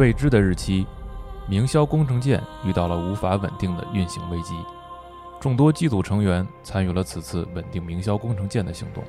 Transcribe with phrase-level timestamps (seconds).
[0.00, 0.86] 未知的日期，
[1.46, 4.54] 明霄工程舰遇到了无法稳定的运行危机。
[5.38, 9.04] 众多机组成员参与了此次稳定明霄工程舰的行动。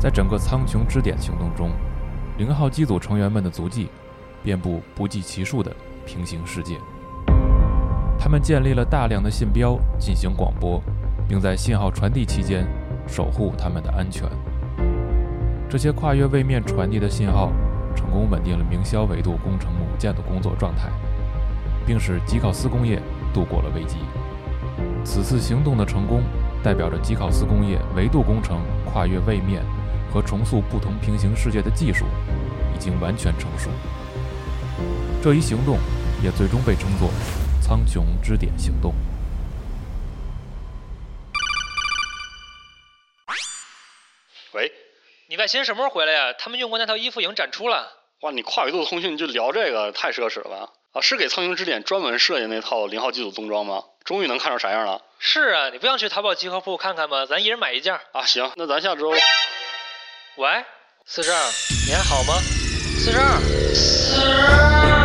[0.00, 1.72] 在整个苍穹之点行动中，
[2.38, 3.90] 零号机组成员们的足迹
[4.42, 5.76] 遍布不计其数的
[6.06, 6.78] 平行世界。
[8.18, 10.82] 他们建立了大量的信标进行广播，
[11.28, 12.66] 并在信号传递期间
[13.06, 14.26] 守护他们的安全。
[15.68, 17.52] 这些跨越位面传递的信号，
[17.98, 20.88] 成功稳定了明霄维度工程母舰的工作状态，
[21.84, 23.02] 并使吉考斯工业
[23.34, 23.96] 度过了危机。
[25.04, 26.22] 此次行动的成功，
[26.62, 29.64] 代表着吉考斯工业维度工程跨越位面
[30.12, 32.04] 和重塑不同平行世界的技术
[32.72, 33.68] 已经完全成熟。
[35.20, 35.78] 这一行动
[36.22, 37.10] 也最终被称作
[37.60, 38.94] “苍穹之点行动”。
[45.38, 46.32] 外星什么时候回来呀？
[46.36, 47.92] 他们用过那套衣服已经展出了。
[48.22, 50.72] 哇，你跨维度通讯就聊这个，太奢侈了吧？
[50.94, 53.84] 啊，是给苍鹰之点专门设计那套零号机组冬装吗？
[54.04, 55.00] 终于能看出啥样了。
[55.20, 57.24] 是啊，你不想去淘宝集合铺看看吗？
[57.24, 57.94] 咱一人买一件。
[58.10, 59.10] 啊，行，那咱下周。
[59.10, 60.64] 喂，
[61.06, 61.38] 四十二，
[61.86, 62.34] 你还好吗？
[62.98, 63.38] 四十二，
[63.74, 64.97] 四十二。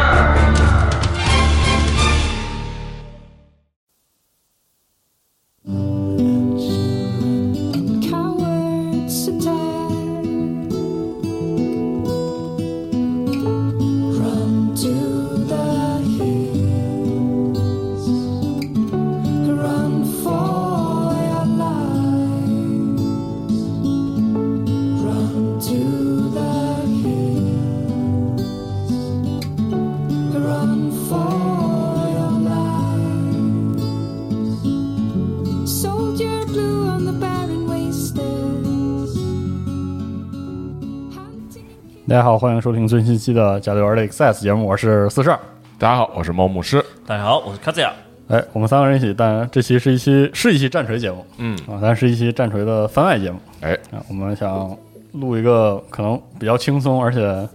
[42.05, 45.39] 大家好，欢迎收听最新期的《加六儿的 Access》节目，我是四十二。
[45.79, 46.83] 大家好，我是猫牧师。
[47.07, 47.93] 大家好，我是卡兹亚。
[48.27, 54.03] 哎，我们三个人一起，但这期是一期是一期战锤节目嗯，啊，但是一期战锤的番外节目哎，啊。
[54.09, 54.78] 我们想
[55.13, 57.50] 录一个可能比较轻松，而且，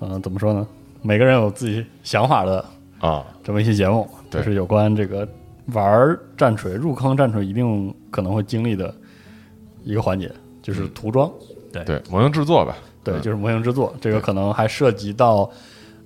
[0.00, 0.66] 嗯、怎么说呢？
[1.02, 2.64] 每个人有自己想法的
[2.98, 5.28] 啊，这么一期节目，对就是有关这个
[5.74, 8.92] 玩战锤、入坑战锤一定可能会经历的
[9.84, 10.32] 一个环节，
[10.62, 11.30] 就是涂装。
[11.84, 12.74] 对，模型制作吧。
[13.04, 15.50] 对，嗯就是模型制作，这个可能还涉及到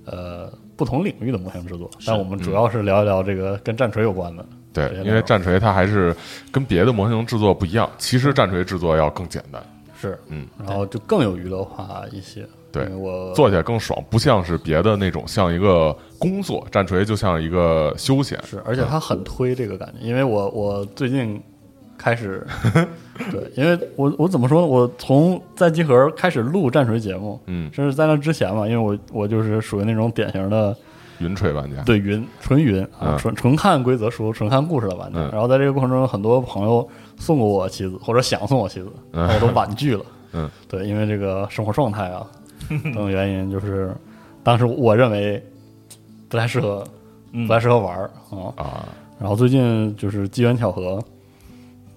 [0.05, 4.45] 呃不同领域的模型制作，但我们主要是聊一聊这个跟战锤有关的。
[4.73, 6.15] 对因为战锤它还是
[6.51, 9.61] 跟别的模型制作不一样，其实战锤制作要更简单，
[10.01, 12.43] 是，嗯，然后就更有娱乐化一些。
[12.71, 18.41] 对我做起来更爽，不像是别的那种像一个工作，战锤就像一个休闲。
[18.43, 21.39] 是，而且它很推这个感觉，因为我我最近
[22.03, 22.45] 开始，
[23.31, 24.67] 对，因为我我怎么说呢？
[24.67, 30.75] 我从在集合开始录战锤节目，嗯，甚至在那之前嘛，因为我我就是属于那种典型的
[31.19, 31.81] 云锤玩家。
[31.83, 32.85] 对云纯云
[33.17, 35.19] 纯纯看规则书、纯看故事的玩家。
[35.19, 36.85] 嗯然后在这个过程中，有很多朋友
[37.17, 40.03] 送过我棋子，或者想送我棋子，嗯我都婉拒了。
[40.33, 42.27] 嗯，对，因为这个生活状态啊
[42.67, 43.95] 等等原因，就是
[44.43, 45.41] 当时我认为
[46.27, 46.83] 不太适合，
[47.31, 48.51] 嗯不太适合玩儿啊。
[48.57, 48.85] 啊，
[49.19, 51.01] 然后最近就是机缘巧合，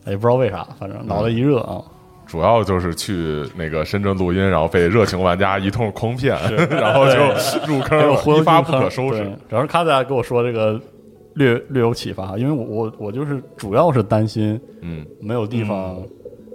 [0.07, 1.83] 也不知道为啥，反正脑袋一热啊，
[2.27, 6.37] 主要就是去那个深圳录音，然后被热情玩家一通诓骗，
[6.71, 7.17] 然后就
[7.67, 9.23] 入坑了，给我忽悠一发不可收拾。
[9.49, 10.81] 然后卡子亚给我说这个
[11.35, 16.03] 略略有启发，因为我我我就是主要是担心嗯，没有地方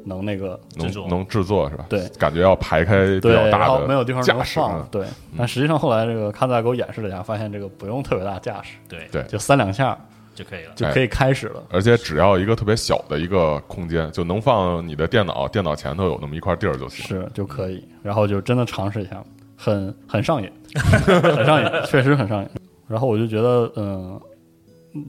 [0.03, 0.59] 能那个。
[0.75, 1.07] 能制作。
[1.07, 1.85] 能制作是吧？
[1.87, 5.05] 对，感觉要排开比对，较大的没有地方能架放对。
[5.37, 9.07] 但实际上后来这个卡子亚给我演示了一下，发现这个不用特别大架势，对。
[9.11, 9.23] 对。
[9.23, 9.97] 就三两下
[10.43, 10.73] 就可以了。
[10.75, 11.63] 就可以开始了。
[11.69, 17.05] 而且只要一个特别小的一个空间，就能放你的电脑，电脑前头有那么一块地儿就行。
[17.05, 19.23] 是就可以，然后就真的尝试一下，
[19.55, 22.49] 很 很上瘾， 很上瘾，确实很上瘾。
[22.87, 24.19] 然后我就觉得，嗯，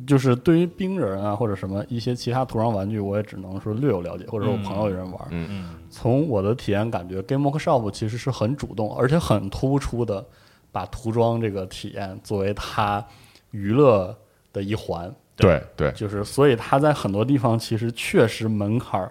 [0.06, 5.20] 就是对于冰人啊或者什么一些其他涂装玩具，我也只能说略有了解，或者说我朋友有人玩。
[5.31, 10.25] 嗯嗯，从我的体验感觉，Game Workshop 其实是很主动，而且很突出的
[10.70, 13.05] 把涂装这个体验作为它
[13.50, 14.17] 娱乐
[14.52, 15.12] 的一环。
[15.37, 19.11] 对对，就是所以它在很多地方其实确实门槛儿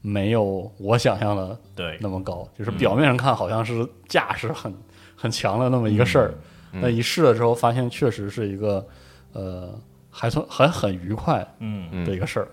[0.00, 4.72] 没有我想象的对那么高，就是表面上看好像是架势很
[5.16, 6.34] 很强的那么一个事儿，
[6.72, 8.86] 嗯那一试了之后发现确实是一个
[9.32, 9.78] 呃
[10.10, 12.48] 还算还很愉快嗯，的一个事儿。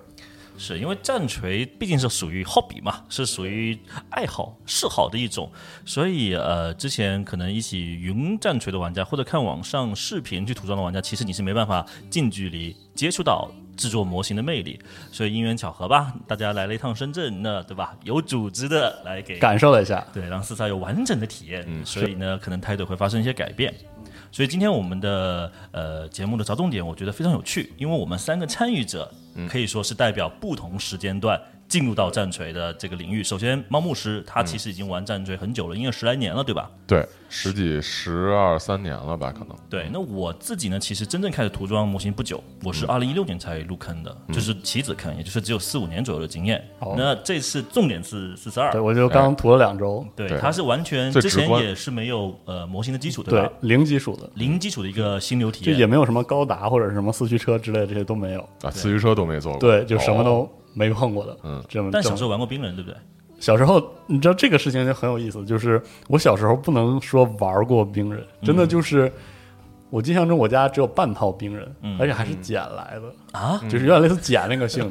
[0.57, 3.77] 是因为战锤毕竟是属于 hobby 嘛，是属于
[4.09, 5.51] 爱好嗜好的一种，
[5.85, 14.79] 所以呃，之前可能一起云战锤的玩家，或者看网上视频去涂装的玩家，其实你是没办法近距离接触到制作模型的魅力。
[15.11, 17.95] 所以因缘巧合吧，大家来了一趟深圳，那对吧？
[18.03, 21.63] 有组织的来给感受了一下，对，让四叉有完整的体验。
[21.67, 23.73] 嗯所以呢，可能态度会发生一些改变。
[24.35, 29.47] 所以今天我们的呃节目的着重点，我觉得非常有趣，因为我们三个参与者嗯。
[29.47, 31.39] 可以说是代表不同时间段
[31.75, 33.22] 进入到战锤的这个领域。
[33.22, 36.72] 首先，猫牧师他其实已经玩战锤很久了，应该十来年了，对吧？
[36.88, 39.50] 对，十几十二三年了吧，可能。
[39.69, 46.66] 对，那我自己呢，其实真正开始涂装模型不久，我是二零一六年才入坑的，就是棋子坑，也就是只有四五年左右的经验。
[46.80, 59.60] 哦那这次重点是四十二对，我就刚涂了两周，对，对它是完全之前也是没有呃模型的基础，对吧？，零基础的，零基础的一个心流体验，就也没有什么高达或者什么四驱车之类的，这些都没有，啊，四驱车都没做过。
[59.60, 62.98] 对，就什么哦都没碰过的，嗯，这么但小时候玩过冰人，对不对？
[63.39, 69.12] 小时候，你知道这个事情就很有意思，就是我小时候不能说玩过冰人，真的就是
[69.89, 71.98] 我印象中我家只有半套冰人，嗯。
[72.00, 74.89] 而且还是捡来的，啊，就是有点类似捡那个性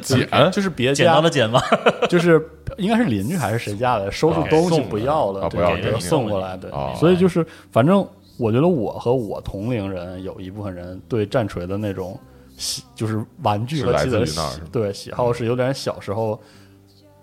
[0.26, 1.62] 捡就是别捡到家的捡吧。
[2.10, 2.44] 就是
[2.76, 6.70] 应该是邻居还是谁家的，收拾啊东西不要了，啊对给不要给送过来，对。
[6.72, 8.06] 哦，所以就是反正
[8.36, 12.18] 我觉得我和我同龄人有一部分人对战锤的那种
[12.56, 14.40] 喜，就是玩具和棋子的喜
[14.72, 16.40] 对喜好是有点小时候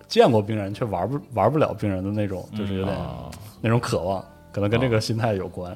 [0.07, 3.29] 见过病人却玩不玩不了病人的那种，就是有点啊，
[3.61, 5.75] 那种渴望，可能跟这个心态有关，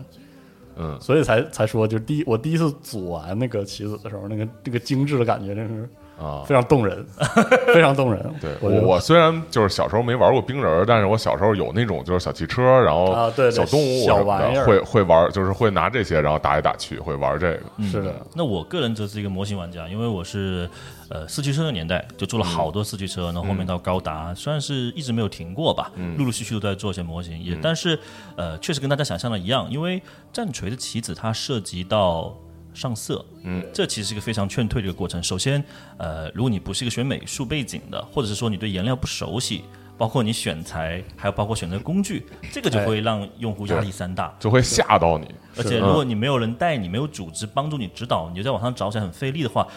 [0.75, 5.89] 嗯，所以才才说就是第一我第一次组完那个棋子的时候，那个这个精致的感觉真是
[6.19, 7.05] 啊，非常动人，
[7.73, 8.33] 非常动人。
[8.41, 17.83] 对我我我虽然就是小时候没玩过冰人儿，但是我小时候有那种就是小汽车，然后啊对对小动物小玩意儿会会玩，就是会拿这些然后打来打去，会玩这个。
[17.83, 20.67] 是的，那我个人则是一个模型玩家，因为我是
[21.09, 27.97] 呃四驱车的年代，就做了好多四驱车，然后后面到高达，虽然是一直没有停过吧，陆陆续续都在做一些模型，也但是
[28.35, 30.01] 呃确实跟大家想象的一样，因为
[30.33, 32.35] 战锤的棋子它涉及到。
[32.77, 35.21] 上色，嗯，这其实是一个非常劝退的一个过程。
[35.23, 35.63] 首先，
[35.97, 39.63] 呃，如果你不是一个学美术背景的，或者是说你对颜料不熟悉，
[39.97, 44.31] 包括你选材，还有包括选择工具，这个就会让用户压力山大。
[44.39, 49.67] 就会吓到你，而且如果你没有人带你，没有组织帮助你指导，你就在网上找起来很费力的话，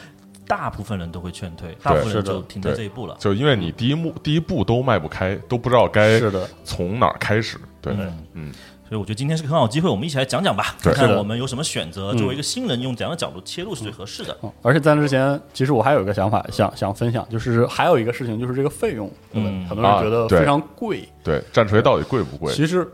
[0.47, 3.17] 大部分人都会劝退，大部分人就停在这一步了。
[3.19, 7.59] 就因为你第一幕第一步都迈不开，都不知道该是的，从哪儿开始。
[7.81, 7.95] 对，
[8.35, 8.53] 嗯
[8.91, 12.13] 所以我觉得今天是个很好机会，我们一起来讲讲吧，看看我们有什么选择。
[12.15, 14.37] 作为一个新人，用怎样的角度切入是最合适的。
[14.43, 21.09] 嗯而且在那之前，其实我还有一个想法想想分享，就是还有一个事情，就是这个费用嗯很多人觉得非常贵。
[21.23, 22.53] 对，战锤到底贵不贵？
[22.53, 22.85] 其实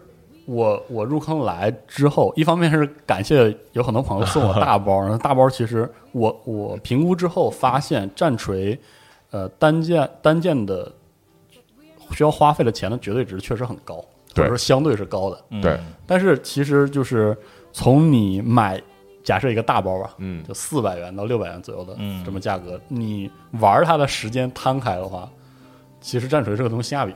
[0.44, 8.78] 我我入坑来之后，一方面是感谢有很多朋友送我大包，然后大包其实我我评估之后发现，战锤
[9.31, 10.93] 呃单件单件的
[12.10, 14.04] 需要花费的钱的绝对值确实很高，
[14.36, 15.44] 或对者说相对是高的。
[15.50, 15.60] 嗯。
[15.60, 17.36] 对，但是其实就是
[17.72, 18.80] 从你买
[19.24, 20.44] 假设一个大包吧，嗯。
[20.44, 22.22] 就四百元到六百元左右的嗯。
[22.24, 25.28] 这么价格，你玩它的时间摊开的话，
[26.00, 27.12] 其实战锤这个东西性价比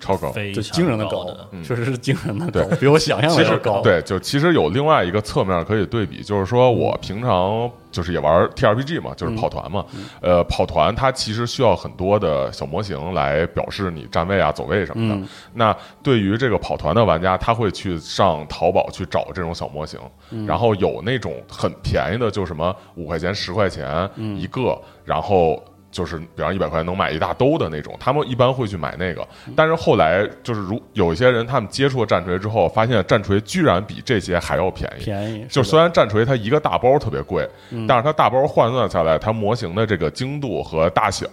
[0.00, 0.32] 超高。
[0.54, 1.26] 就惊人的高
[1.62, 3.80] 确实是惊人的高，比我想象的要高。
[3.80, 9.84] 对，就其实有另外一个侧面可以对比，就是说我平常就是也玩 TRPG 嘛，就是跑团嘛，
[10.20, 15.14] 呃，跑团它其实需要很多的小模型来表示你站位啊、走位什么的。
[15.14, 19.98] 嗯那对于这个跑团的玩家，他会去上淘宝去找这种小模型，
[20.30, 25.62] 嗯然后有那种很便宜的，就什么五块钱、十块钱嗯一个，然后。
[25.90, 29.22] 就是比方一百块钱能买一大兜的那种，他们一般会去买那个。
[29.46, 35.04] 嗯但是后来就是如有一些人他们接触了战锤之后，发现战锤居然比这些还要便宜。
[35.04, 37.48] 便宜，就虽然战锤它一个大包特别贵，
[37.88, 41.26] 但是它大包换算下来，它模型的这个精度和大小，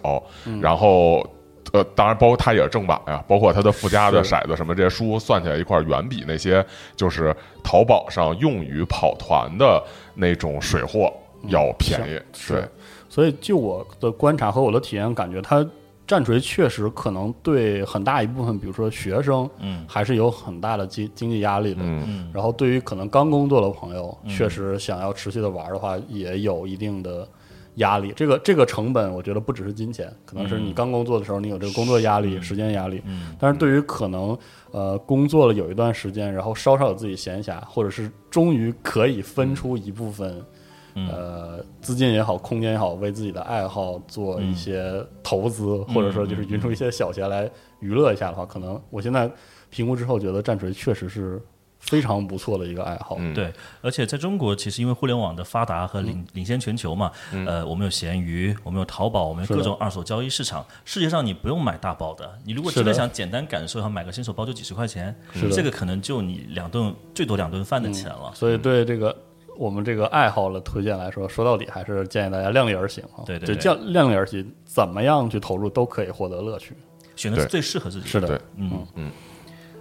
[0.61, 1.25] 然后
[1.73, 9.83] 呃，当然包括它也是正版呀，包括它的附加的骰子什么这些书算起来一块儿，远比那些就是淘宝上用于跑团的
[10.13, 11.11] 那种水货
[11.47, 12.19] 要便宜。
[12.33, 12.63] 是对，
[13.15, 15.65] 所以就我的观察和我的体验，感觉它
[16.05, 21.81] 战锤确实可能对很大一部分，比如说学生，嗯还是有很大的经经济压力的。
[21.81, 27.25] 嗯嗯然后对于可能刚工作的朋友，确实想要持续的玩的话，也有一定的
[27.75, 28.11] 压力。
[28.17, 33.01] 这个这个成本，我觉得不只是金钱，可能是你刚工作的时候，你有这个工作压力、时间压力。
[33.05, 34.37] 嗯但是对于可能
[34.71, 40.43] 呃工作了有一段时间，然后稍稍有自己闲暇，或者是终于可以分出一部分。
[40.95, 47.49] 嗯呃，资金也好，空间也好，为自己的爱好做一些投资，或者说就是匀出一些小钱来
[47.79, 49.29] 娱乐一下的话，可能我现在
[49.69, 51.41] 评估之后觉得战锤确实是
[51.79, 53.17] 非常不错的一个爱好。
[53.19, 57.11] 嗯，对，而且在中国，其实因为互联网的发达和领、领先全球嘛，
[57.45, 60.65] 呃，我们有闲鱼，我们有淘宝，我们有各种二手交易市场。
[60.85, 68.31] 世界上你不用买大包的，你如果真的想简单感受一下，买个新手包就几十块钱，是这个可能就你两顿最多两顿饭的钱了。
[68.33, 69.15] 所以对这个
[69.57, 73.23] 我们这个爱好的推荐来说，说到底还是建议大家量力而行啊。
[73.25, 73.55] 对对对。
[73.55, 76.75] 就量量力而行，怎么样去投入都可以获得乐趣。
[77.15, 78.07] 选的是最适合自己。
[78.07, 78.27] 是的。
[78.27, 78.85] 对，嗯。
[78.95, 79.11] 嗯，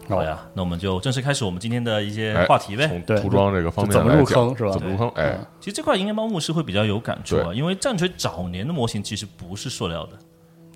[0.09, 2.87] 好呀，那我们就正式开始我们今天的一些哎话题呗。
[2.87, 4.71] 从对涂装这个方面怎么入来讲坑是吧？
[4.71, 5.09] 怎么入坑？
[5.17, 10.13] 哎，其实这块应该猫牧师会比较有感触啊，因为战锤早年的模型其实不是塑料的，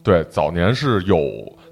[0.02, 1.17] 对，早年是有，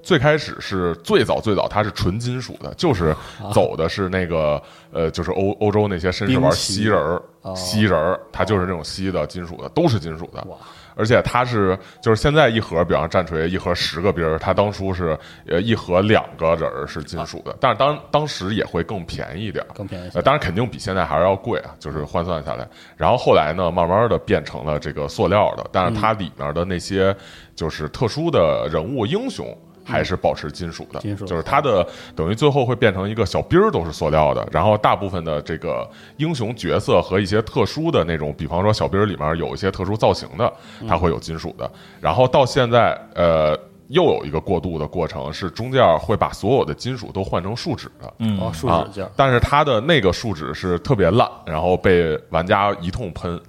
[0.07, 3.13] 最开始是最早最早，它是纯金属的，就是
[3.53, 10.47] 走的是那个呃，就是欧欧洲那些绅士玩锡人儿哦，锡人儿，它就是那种锡的金属的，都是金属的。
[10.95, 22.67] 而且它是就是现在一盒，比方战锤一盒十个兵儿，它当初是呃一盒两个人儿是金属的，但是当当时也会更便宜一点儿，更便宜呃，当然肯定比现在还是要贵啊，就是换算下来。
[22.97, 27.15] 然后后来呢，慢慢的变成了这个塑料的，但是它里面的那些
[27.57, 29.47] 就是特殊的人物英雄。
[29.87, 40.53] 还是保持金属的，金属就是它的等于最后会变成一个小兵儿都是塑料的，然后大部分的这个英雄角色和一些特殊的那种，比方说小兵儿里面有一些特殊造型的，
[40.89, 41.71] 它会有金属的。
[42.01, 53.41] 然后到现在，呃，又有一个过渡的过程，是中间会把所有的金属都换成树脂的，嗯哦，树啊脂件，但是它的那个树脂是特别烂，然后被玩家一通喷，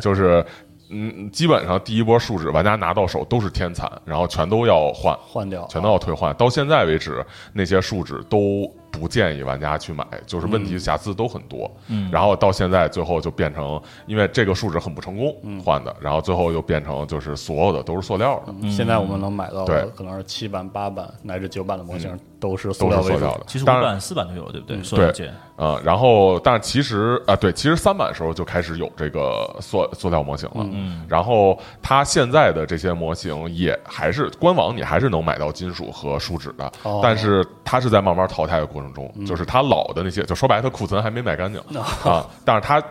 [0.00, 0.44] 就是
[0.90, 6.34] 嗯，基本上第一波树脂玩家拿到手都是天残，然后全都要换，换掉，全都要退换。
[6.36, 11.70] 到现在为止，那些树脂都不建议玩家去买，就是问题瑕疵都很多。
[11.88, 12.10] 嗯。
[12.10, 18.70] 然后到现在最后就变成，因为这个树脂很不成功换的，然后最后又变成就是所有的都是塑料的，嗯。
[18.70, 19.76] 现在我们能买到对。
[19.76, 23.12] 的可能是七版、八版乃至九版的模型都是塑都料为主。
[23.12, 23.44] 是塑料的。
[23.46, 24.82] 其实五版、四版都有，对不对？
[24.82, 30.66] 塑料件，啊、然后，但是其实啊、对，其实三版时候就开始有这个塑塑料模型了。
[30.72, 36.70] 嗯，然后它现在的这些模型也还是官网你还是能买到金属和树脂的，
[37.02, 41.60] 但是它是在慢慢淘汰的过程中，就是他老的那些，就说白了，他库存还没卖干净
[42.04, 42.82] 啊，但是他。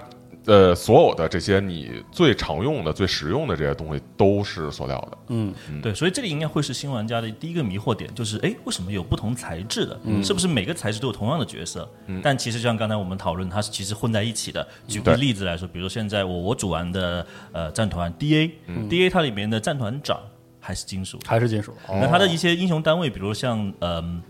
[0.45, 5.17] 呃，所有的这些你最常用的、最实用的这些东西都是塑料的。
[5.27, 9.99] 嗯，对，所以这里应该会是新玩家的第一个迷惑点，就是哎，为什么有不同材质的？
[10.05, 11.85] 嗯是不是每个材质都有同样的角色？
[12.23, 14.65] 但其实就像刚才我们讨论，它是其实混在一起的。
[14.87, 20.17] 举个例子来说，比如说现在我我组完的呃战团 DA，DA、嗯它里面的战团长
[20.61, 21.73] 还是金属，还是金属。
[21.89, 24.21] 哦那它的一些英雄单位，比如像嗯呃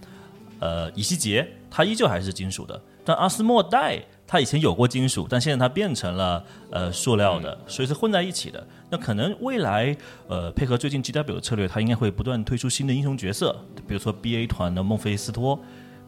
[0.94, 8.66] 以西结，它依旧还是金属的，但阿斯莫代它以前有过金属，但现在它变成了呃塑料的，所以是混在一起的。
[8.90, 9.96] 那可能未来
[10.28, 13.56] 呃配合最近 GW 的策略，它应该会不断推出新的英雄角色，
[13.88, 15.60] 比如说 BA 团的孟菲斯托。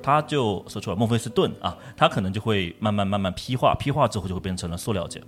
[0.01, 5.21] 他就说出了孟菲斯顿啊，他可能就会慢慢慢慢批化，批化之后就会变成了塑料件。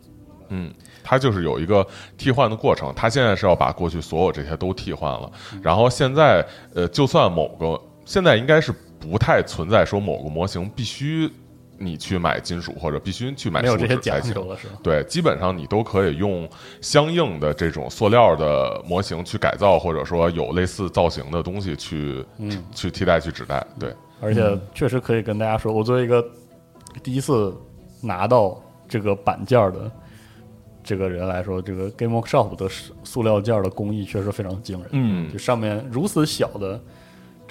[0.47, 0.73] 嗯
[1.03, 1.85] 它就是有一个
[2.17, 5.29] 替换的过程，它现在是要把过去所有这些都替换了，
[5.61, 11.27] 然后现在呃，就算某个现在应该是不太存在说某个模型必须
[11.77, 14.49] 你去买金属或者必须去买没有这些树脂才行讲究。
[14.49, 14.73] 了是吧？
[14.83, 16.47] 对，基本上你都可以用
[16.79, 23.65] 相应的这种塑料的模型去改造，或者说有类似造型的东西去、嗯去替代、去指代。
[23.79, 23.91] 对，
[24.21, 26.23] 而且确实可以跟大家说，我作为一个
[27.01, 27.51] 第一次
[27.99, 29.91] 拿到这个板件的
[30.83, 32.69] 这个人来说，这个 Game Workshop 的
[33.03, 34.89] 塑料件的工艺确实非常惊人。
[34.91, 36.79] 嗯就上面如此小的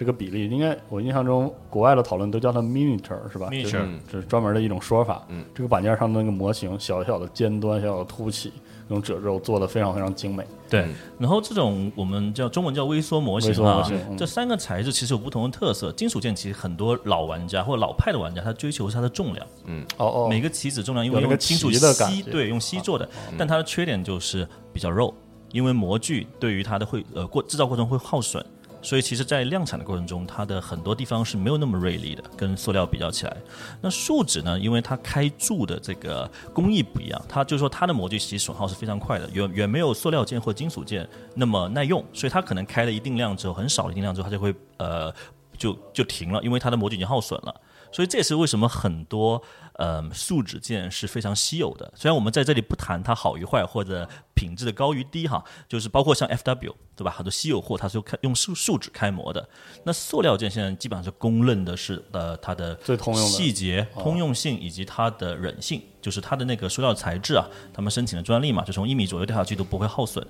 [0.01, 5.23] 这个比例，应该我印象中国外的讨论都叫它 miniature 是吧？Miniature 就是这是专门的一种说法。
[5.29, 8.51] 嗯，这个板件上的那个模型，小小的尖端、小小的凸起，
[8.89, 10.43] 那种褶皱做的非常非常精美。
[10.71, 10.85] 对。
[10.85, 15.93] 嗯，然后这种我们叫中文叫微缩模型啊型嗯，这三个材质其实有不同的特色。
[15.93, 19.85] 金属件其实很多老玩家或者老派的玩家，他追求是它的重量，嗯。
[19.99, 25.13] 哦哦，每个棋子重量因为那个用金属鳍的锡对用锡做的，但它的缺点就是比较肉，
[25.53, 28.43] 因为模具对于它的会呃过制造过程会耗损。
[28.83, 33.37] 所以其实，在量产的过程中，它的很多地方是没有那么锐利的，跟塑料比较起来。
[33.81, 34.59] 那树脂呢？
[34.59, 42.05] 因为它开铸的这个工艺不一样，它就是说它的模具其实损耗是非常快的，远远没有塑料件或金属件那么耐用。
[42.13, 45.13] 所以它可能开了一定量之后，很少的一定量之后，它就会呃
[45.59, 47.61] 就就停了，因为它的模具已经耗损了。
[47.93, 49.43] 所以这也是为什么很多
[49.75, 51.93] 呃树脂件是非常稀有的。
[51.97, 59.49] 虽然我们在这里不谈它好与坏或者品质的高与低哈，就是包括像 FW 对吧，很多稀有货它是用开用树树脂开模的。
[59.85, 70.23] 那塑料件现在基本上是公认的是呃它的最通用的细节、通用性以及它的韧性，就是它的那个塑料材质啊，他们申请的专利嘛，就从一米左右掉下去都不会耗损。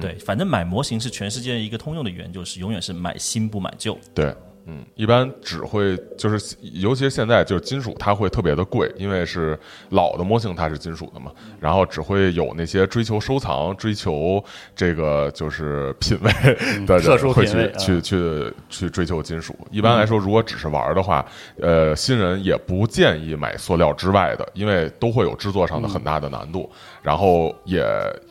[0.00, 3.98] 对，反正买模型是全世界一个通用的语言，就是永远是买新不买旧。
[4.14, 4.34] 对，
[4.70, 9.58] 嗯，一般只会就是，尤其是现在就是金属，它会特别的贵，因为是
[9.88, 14.44] 老的模型它是金属的嘛，然后只会有那些追求收藏、追求
[14.76, 16.30] 这个就是品味
[16.86, 16.98] 的
[17.32, 19.56] 会去去去去追求金属。
[19.70, 21.24] 一般来说，如果只是玩的话，
[21.58, 26.70] 呃，新人也不建议买塑料之外的，因为都会有制作上的很大的难度，
[27.00, 27.82] 然后也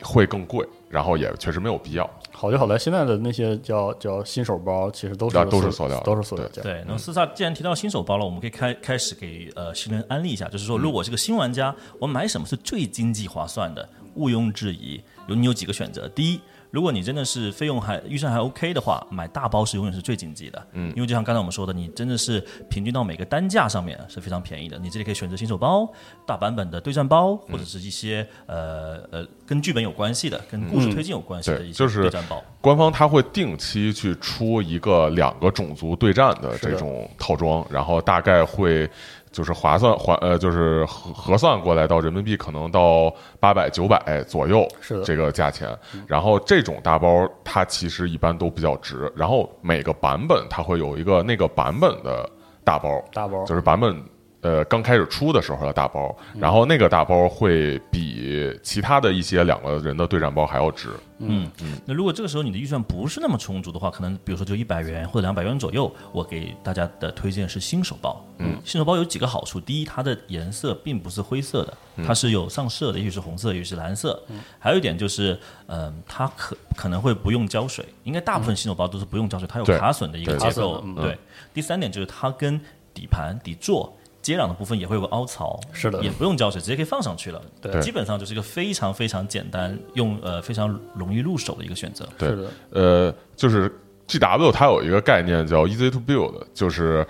[0.02, 2.08] 会更贵，然后也确实没有必要。
[2.38, 6.62] 好就好在现在的那些叫叫新手包，其实都是啊都是塑塑料都是塑料件。
[6.62, 13.88] 对，那么四萨既然提到新手包了，我们可以开开始给呃新人安利一下，就是说，如果是个新玩家，我买什么是最经济划算的？
[14.14, 16.08] 毋庸置疑，有你有几个选择。
[16.08, 20.66] 第一，如果你真的是费用还预算还 OK 的话，买大包是永远是最经济的。
[20.72, 24.78] 嗯，因为就像刚才我们说的，你真的是平均到每个单价上面是非常便宜的。
[24.78, 25.88] 你这里可以选择新手包、
[26.26, 32.42] 大版本的对战包，或者是一些呃呃跟剧本有关系的、跟故事推进有关系的一些对战包。
[32.60, 38.88] 官方它会定期去出一个两个种族对战的这种套装，然后大概会
[39.30, 45.68] 就是划算还呃就是核核算过来到人民币可能到八百九百左右是这个价钱。
[46.06, 52.28] 然后这种大包它其实一般都比较值，然后每个版本它会有一个那个版本的
[52.64, 54.02] 大包，大包就是版本
[54.40, 60.90] 呃刚开始出的时候的大包，然后那个大包会比其他的一些两个人的对战包还要值。
[61.18, 61.50] 嗯。
[61.62, 68.24] 嗯，那如果这个时候你的预算不是那么充足的话，可能比如说就一百元或者两百元左右，我给大家的推荐是新手包。
[68.38, 71.76] 嗯，新手包有几个好处，第一，它的颜色并不是灰色的，
[72.06, 74.22] 它是有上色的，也许是红色，也许是蓝色。
[74.60, 80.48] 还有一点就是，嗯、它可可能会不用胶水，应该大部分新手包都是不用胶水，它有卡榫的一个对。
[80.48, 80.84] 结构。
[80.96, 81.18] 对，
[81.52, 82.60] 第三点就是它跟
[82.94, 83.92] 底盘、底座。
[84.28, 86.02] 接壤的部分也会有个凹槽，是的。
[86.02, 87.40] 也不用胶水，直接可以放上去了。
[87.62, 87.80] 对。
[87.80, 92.06] 基本上就是一个非常非常简单，用呃非常容易入手的一个选择。
[92.18, 92.28] 对。
[92.36, 93.74] 的，呃，就是
[94.06, 97.06] G W 它有一个概念叫 Easy to Build，就是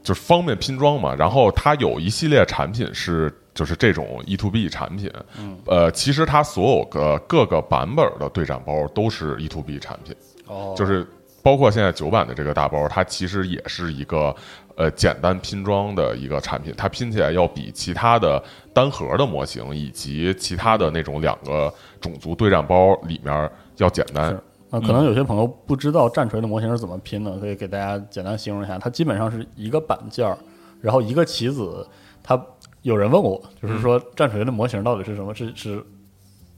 [0.00, 1.12] 就是方便拼装嘛。
[1.12, 10.14] 然后它有一系列产品是就是这种 E to B 产品，嗯，呃，其实它所有个各个版本的对战包都是 E to B 产品，
[10.46, 11.04] 哦，就是
[11.42, 14.34] 包括现在九版的这个大包，它其实也是一个
[14.80, 21.70] 呃简单拼装的一个产品，它拼起来要比其他的单核的模型以及其他的那种两个
[22.00, 24.40] 种族对战包里面要简单是。
[24.70, 28.78] 那可能有些朋友不知道战锤的模型是怎么拼的，所以给大家简单形容一下。
[28.78, 30.38] 它基本上是一个板件儿，
[30.80, 31.86] 然后一个棋子。
[32.22, 32.42] 它
[32.80, 35.34] 有人问我，就是说战锤的模型到底是什么？
[35.34, 35.84] 是是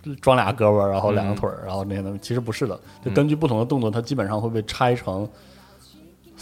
[0.04, 2.18] 是装俩胳膊，然后两个腿儿，然后那些东西？
[2.22, 5.28] 其实不是的，就根据不同的动作，它基本上会被拆成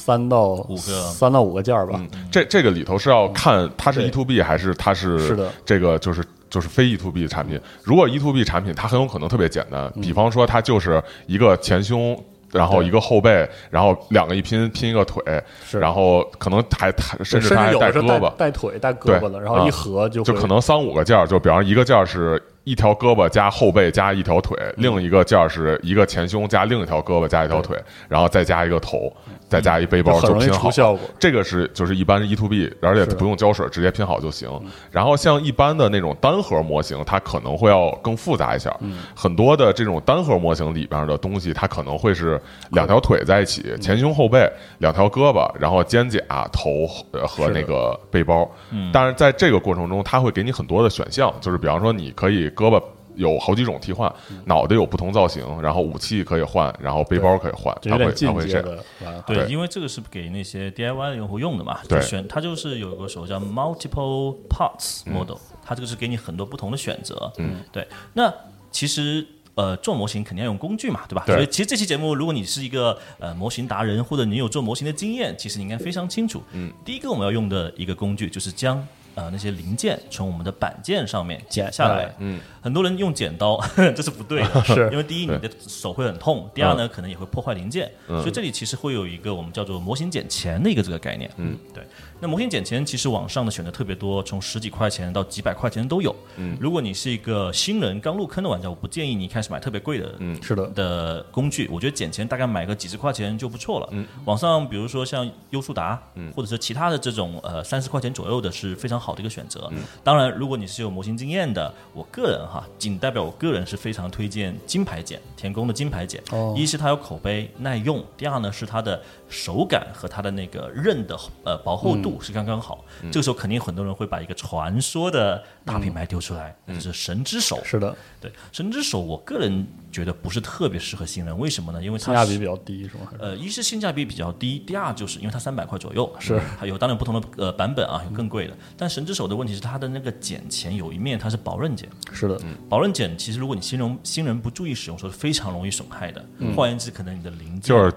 [0.00, 1.02] 三到五个。
[1.10, 2.00] 三到五个件儿吧。
[2.00, 5.50] 嗯，这这个里头是要看它是 E to B 还是它是是的。
[5.64, 7.60] 这个就是就是非 E to B 产品。
[7.84, 12.18] 如果 E to B 产品，它很有可能特别简单，比方说它就是一个前胸。
[12.52, 15.22] 然后一个后背，然后两个一拼拼一个腿，
[15.64, 15.78] 是。
[15.78, 29.12] 然后可能还还甚至它还带带胳膊，带腿、带胳膊的，然后一啊合就会就可能三五个件儿，就比方一个件儿是一条胳膊加后背加一条腿，另一个件儿是一个前胸加另一条胳膊加一条腿，然后再加一个头，
[29.50, 31.00] 再加一背包就拼好效果。
[31.18, 34.48] 这个是就是一般 E to B，而且不用胶水，直接拼好就行。
[34.92, 38.74] 然后像一般的那种单核模型，它可能会要更复杂一下。
[39.14, 48.48] 很多的这种单核模型里边的东西，它可能会是两条腿在一起，前胸后背，两条胳膊，然后肩胛、头呃和那个背包。
[48.92, 52.80] 但是在这个过程中，它会给你很多的选项，就是比方说你可以胳膊。
[53.14, 54.12] 有好几种替换，
[54.44, 58.40] 脑袋有不同造型，然后武器可以换，然后背包可以换，它会它会这样。
[58.40, 59.22] 阶的玩法。
[59.26, 67.32] 对，因为这个是给那些 DIY 的用户用的嘛，对就选它就是有个手叫 Multiple Parts Model，、它这个是给你很多不同的选择。
[67.38, 67.86] 嗯，对。
[68.14, 68.32] 那
[68.70, 71.24] 其实呃做模型肯定要用工具嘛，对吧？
[71.26, 76.42] 对所以其实这期节目，如果你是一个呃模型达人，或者你有做模型的经验，其实你应该非常清楚。
[76.52, 78.86] 嗯，第一个我们要用的一个工具就是将。
[79.14, 83.60] 呃，那些零件从我们的板件上面剪下来，嗯，很多人用剪刀，
[83.94, 84.88] 这是不对的， 是。
[84.92, 91.82] 因为第一你的手会很痛，第二呢可能也会破坏零件，所以这里其实会有一个我们叫做模型剪钳的一个这个概念，嗯，对。
[92.20, 96.14] 那模型剪钳其实网上的选择特别多，从十几块钱到几百块钱都有。
[96.36, 103.88] 嗯，如果你是一个新人刚入坑的玩家，我不建议你一开始买特别贵的，嗯，是的的工具，我觉得剪钳大概买个几十块钱就不错了。
[103.92, 109.68] 嗯，网上比如说像优速达，嗯，或者是其他的这种呃三十块钱左右的是非常好好的一个选择。
[109.72, 116.22] 嗯当然，如果你是有模型经验的，我个人哈，仅代表我个人是非常推荐金牌剪田宫的金牌剪。
[116.30, 122.82] 哦一是它有口碑耐用，第二呢是它的手感和它的那个刃的呃薄厚度是刚刚好。
[123.12, 127.60] 这个时候肯定很多人会把一个传说的大品牌丢出来，就是神之手。
[127.62, 131.82] 是的，对，神之手，我个人觉得不是特别适合新人，为什么呢？
[131.82, 133.12] 因为性价比比较低，是吗？
[133.18, 138.56] 呃，一是性价比比较低，第二就是因为它三百块左右，是还有当然不同的呃版本啊，有更贵的。
[138.76, 146.24] 但神之手的问题是它的那个剪钳有一面它是薄刃剪，是的，薄刃剪其实如果你新人新人不注意使用，说是非常容易损害的。
[146.56, 147.92] 换言之，可能你的零件就是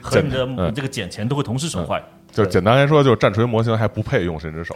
[0.00, 2.02] 和你的嗯这个剪钳都会同时损坏。
[2.32, 4.74] 就简单来说，就是战锤模型还不配用神之手。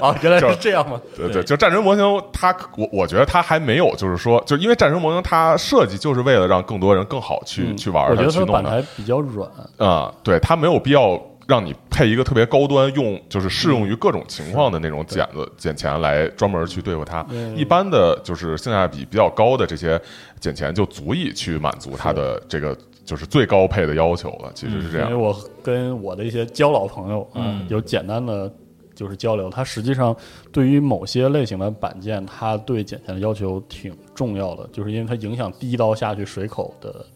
[0.00, 1.00] 啊， 原来是这样吗？
[1.14, 17.24] 对对，就战锤模型，它我我觉得它还没有，就是说，就因为战锤模型它设计就是为了让更多人更好去、去玩它，嗯我觉得去弄它它的比较软，啊、对，它没有必要让你配一个特别高端用，就是适用于各种情况的那种剪子、剪钳来专门去对付它。
[17.54, 20.00] 一般的就是性价比比较高的这些
[20.40, 24.50] 剪钳就足以去满足它的这个就是最高配的要求了。
[24.54, 28.52] 其实是这样，因为我跟我的一些交老朋友啊、嗯有简单的
[28.94, 30.14] 就是交流，他实际上
[30.50, 37.06] 对于某些类型的板件，他对剪线的要求挺重要的，就是因为它影响第一刀下去水口的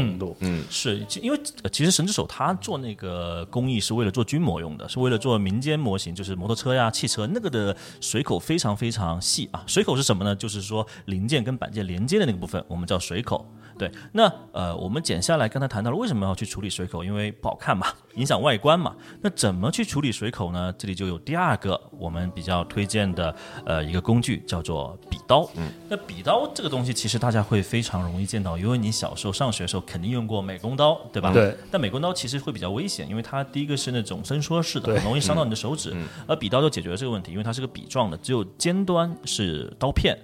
[0.00, 0.36] 程度。
[0.40, 9.62] 嗯是，其因为呃其实神之手它做那个工艺是为了做军模用的，是为了做民间模型，就是摩托车呀、汽车那个的水口非常非常细啊。
[9.66, 10.34] 水口是什么呢？
[10.34, 13.46] 就是说零件跟板件连接的那个部分，我们叫水口。
[13.76, 18.94] 对，那呃，我们剪下来，刚才谈到了为什么要去处理水口，因为不好看嘛，影响外观嘛。
[19.20, 20.72] 那怎么去处理水口呢？
[20.78, 23.34] 这里就有第二个我们比较推荐的
[23.66, 25.50] 呃一个工具，叫做笔刀。
[25.56, 31.32] 嗯，那笔刀这个东西其实大家会非常容易见到，因为你小时候上学的时候肯定用过美工刀，对吧？
[31.32, 31.54] 对。
[31.70, 35.94] 但美工刀其实会比较危险，因为它第一个是那种伸缩式的，很容易伤到你的手指。
[36.26, 40.18] 而笔刀就解决了这个问题，因为它是个笔状的，只有尖端是刀片。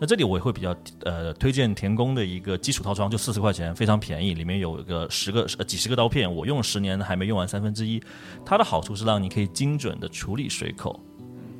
[0.00, 8.02] 那这里我也会比较呃推荐田工的一个基础套装，就四十块钱，非常便宜，里面有一个十个呃几十个刀片，我用了十年还没用完三分之一。
[8.44, 10.98] 它的好处是让你可以精准的处理水口。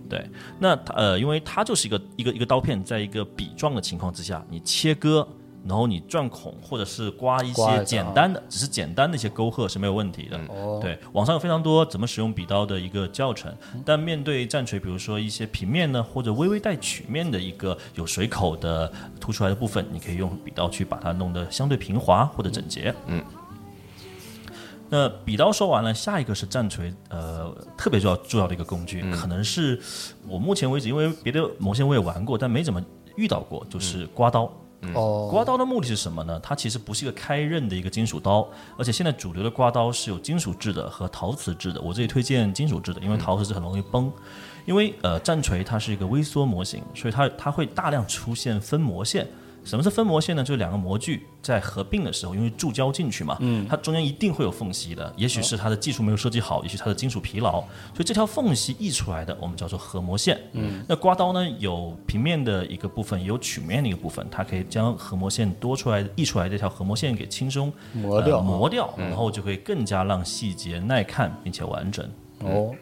[0.09, 5.27] 对，那它呃，因为它就是一个一个一个刀片，在一个笔状的情况之下，你切割，
[5.67, 10.39] 然后你钻孔或者是刮一些简单的，只是简单的一些沟壑是没有问题的。
[10.49, 22.95] 哦，对，网上有非常多怎么使用笔刀的一个教程，但面对战锤，比如说一些平面呢，或者微微带曲面的一个有水口的凸出来的部分，你可以用笔刀去把它弄得相对平滑或者整洁。
[23.07, 23.23] 嗯。
[24.95, 29.81] 那笔刀说完了，下一个是战锤，呃，特别重要重要的一个工具，可能是
[30.29, 32.83] 我目前为止，因为别的模型我也玩过，但没怎么
[33.17, 34.53] 遇到过，就是刮刀。
[34.95, 36.41] 哦，刮刀的目的是什么呢？
[36.43, 41.81] 它其实不是一个开刃的一个金属刀，而且现在主流的刮刀是有金属制的和陶瓷制的。
[41.81, 44.13] 我这里推荐金属制的，因为陶瓷制很容易崩。
[44.65, 49.27] 因为呃，战锤它是一个微缩模型，所以它它会大量出现分模线。
[49.65, 50.43] 什么是分模线呢？
[50.43, 55.13] 就是两个模具在合并的时候，因为注胶进去嘛，嗯，它中间一定会有缝隙的。
[55.17, 60.41] 也许是它的技术没有设计好，也许它的金属疲劳，所以这条缝隙溢出来的，我们叫做合模线。
[60.53, 72.05] 嗯，那刮刀呢，有平面的一个部分，也有曲面的一个部分，它可以将合模线多出来、溢出来的这条合模线给轻松磨掉呃磨掉，然后就会更加让细节耐看并且完整。
[72.41, 72.75] 哦，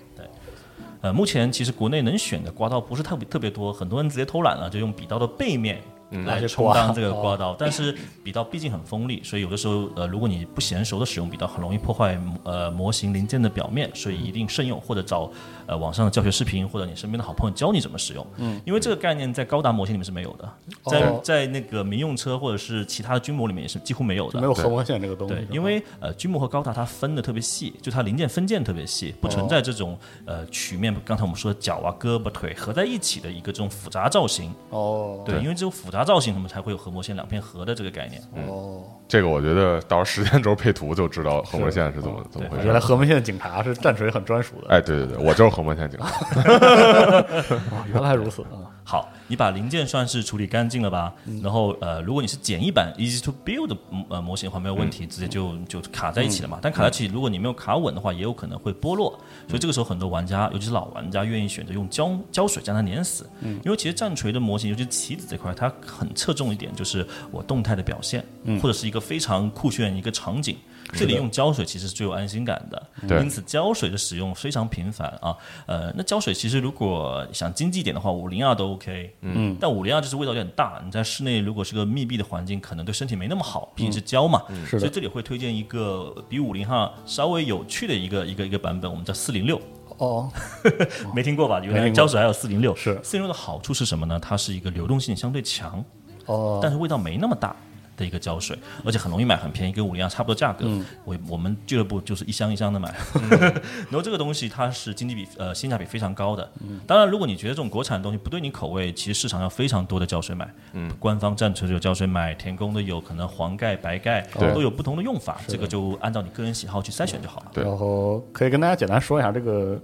[1.02, 7.54] 呃，目前其实国内能选的刮刀不是特别特别多，很多人直接偷懒了，就用笔刀的背面来充当这个刮刀。
[7.58, 15.30] 但是笔刀毕竟很锋利，所以有的时候呃，如果你不娴熟的使用笔刀，很容易破坏呃模型零件的表面，所以一定慎用，或者找
[15.70, 18.26] 呃网上的教学视频，或者你身边的好朋友教你怎么使用。
[18.38, 20.52] 嗯，因为这个概念在高达模型里面是没有的，
[20.86, 24.40] 在、哦在那个民用车或者是其他的军模里面也是几乎没有的。
[24.40, 34.52] 没有合模线这个东西对因为呃，军模和高达它分的特别细，就它零件分件特别细，不存在这种、呃曲面，刚才我们说的脚啊、胳膊、腿合在一起的一个这种复杂造型。
[34.70, 38.20] 哦，对，因为只有复杂造型，他们才会有合模线两片合的这个概念。
[38.48, 42.64] 哦，这个我觉得到时候时间轴配图就知道横模线是怎么怎么回事。
[42.64, 46.06] 原来合模线警察是战锤很专属的，哎，对对对，我就是横膜线警察。
[47.70, 51.12] 哦原来如此啊，好，你把零件算是处理干净了吧？
[51.42, 53.76] 然后呃，如果你是简易版 easy to build 的
[54.08, 56.58] 呃模型的话，没有问题，直接就就卡在一起了嘛。
[56.62, 59.18] 但卡在一起，如果你没有卡稳的话，也有可能会剥落。
[59.48, 63.28] 所以这个时候，很多玩家，尤其是老玩家，愿意选择用胶胶水将它粘死。
[63.64, 68.24] 因为其实战锤的模型，尤其是棋子这块，它很侧重一点，就是我动态的表现，
[68.62, 70.56] 或者是一个非常酷炫一个场景。
[70.92, 75.36] 这里用胶水其实是最有安心感的，对因此胶水的使用非常频繁啊。
[75.66, 89.60] 呃，那胶水其实如果想经济一点的话，五零二都 OK，嗯，但五零二就是味道有点大，你在室内如果是个密闭的环境，可能对身体没那么好，毕竟是胶嘛，所以这里会推荐一个比五零二稍微有趣的一个一个一个版本，我们叫四零六。
[89.98, 90.30] 哦，
[91.14, 91.60] 没听过吧？
[91.60, 92.74] 原来胶水还有四零六。
[92.74, 94.18] 是四零六的好处是什么呢？
[94.18, 95.84] 它是一个流动性相对强，
[96.24, 97.54] 哦，但是味道没那么大
[98.00, 100.64] 的一个胶水，而且很容易买，很便宜，跟五零二差不多价格。
[100.66, 102.92] 嗯我我们俱乐部就是一箱一箱的买。
[103.30, 106.50] 然后这个东西它是经济比呃性价比非常高的。
[106.60, 110.52] 嗯当然，如果你觉得这种国产的东西不对你口味，其实市场上非常多的胶水买。
[110.72, 117.50] 嗯，官方战车的有胶水买，田宫的有可能黄盖、白盖都有不同的用法，这个就按照你个人喜好去筛选就好了。
[117.52, 119.78] 对然后可以跟大家简单说一下这个，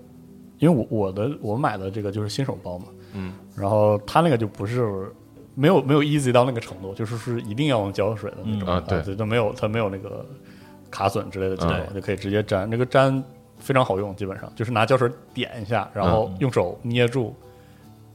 [0.58, 5.12] 因为我我的我买的这个就是新手包嘛，嗯，然后他那个就不是
[5.56, 10.24] 没有没有 easy 到那个程度，就是是一定要用胶水的那种嗯啊对对，都没有它没有那个
[10.90, 13.20] 卡损之类的情况，嗯就可以直接粘，那个粘
[13.58, 17.34] 非常好用，基本上就是拿胶水点一下，然后用手捏住。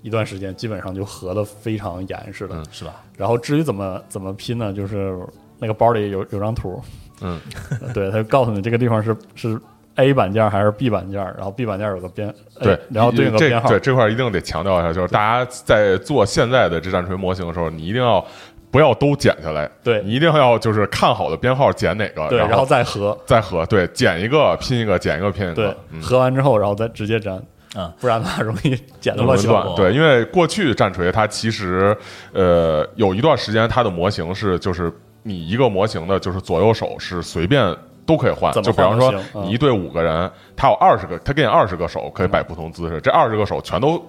[0.04, 3.04] 一段时间基本上就合的非常严实的，嗯是吧？
[3.16, 4.74] 然后至于怎么怎么拼呢？
[4.74, 5.16] 就是
[5.60, 6.82] 那个包里有有张图，
[7.22, 7.40] 嗯，
[7.94, 9.62] 对，他就告诉你这个地方是是
[10.04, 18.26] A 板件还是 B 板件，然后 B 板件有个编，对哎，然后对应个这编号，对这块一定得强调一下，就是大家在做现在的这战锤模型的时候，你一定要
[18.70, 26.02] 不要都剪下来，对你一定要就是看好的编号剪哪个，对，然然后再合，再合，对，剪一个拼一个，剪一个拼一对个，，嗯。
[26.02, 27.36] 合完之后，然后再直接粘，
[27.76, 29.76] 啊，不然的话容易剪的乱七八乱七八糟。
[29.76, 31.96] 对，因为过去战锤它其实
[32.34, 34.92] 呃有一段时间它的模型是就是
[35.24, 37.76] 你一个模型的就是左右手是随便
[38.12, 44.04] 都可以换，就比方说你一队五个人，他有二十个，他给你二十个手可以摆不同姿势，这二十个手全都。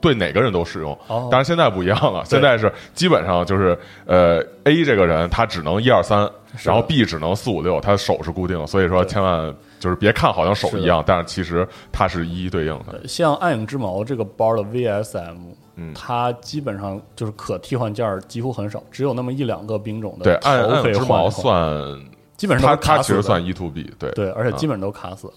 [0.00, 1.26] 对哪个人都适用，哦。
[1.28, 6.20] 当然现在不一样了，现在是基本上就是，呃，A 这个人他只能一二三，
[6.62, 13.08] 然后 B 只能四五六，他手是固定，所以说千万就是别看好像手一样，但是其实它是一一对应的。
[13.08, 15.36] 像暗影之矛这个包的 VSM，
[15.74, 15.92] 嗯。
[15.94, 22.00] 它基本上就是可替换件儿几乎很少，只有那么一两个兵种的对，暗头可以暗之矛算
[22.38, 24.10] 基本上它都是卡死的它其实算 E to B，对。
[24.12, 24.56] 对，而且嗯。
[24.56, 25.30] 基本上都卡死。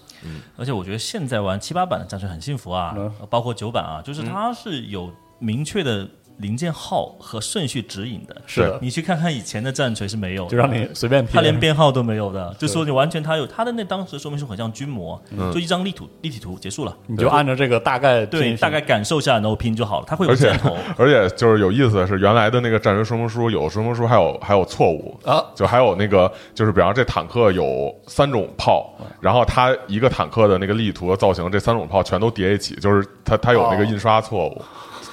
[0.56, 3.12] 而且我觉得现在玩七八版的战锤很幸福啊，嗯。
[3.28, 8.36] 包括九版啊，就是它是有明确的零件号和顺序指引的。
[8.46, 8.60] 是。
[8.62, 15.20] 的，你去看看以前的战锤是没有的，就让你随便拼，它连编号都没有的，就说你完全它有它的那当时说明书很像军模，
[15.52, 20.76] 就一张立图立体图结束了，你就按照这个大概对，大概感受一下然后拼就好了，它会有箭头。
[20.96, 25.18] 而且就是有意思的是，原来的那个战锤说明书有说明书还有还有错误。
[25.24, 34.62] 啊，就还有那个就是比方这坦克有三种炮，然后它一个坦克的那个立图的造型，这三种炮全都叠一起，就是它它有那个印刷错误，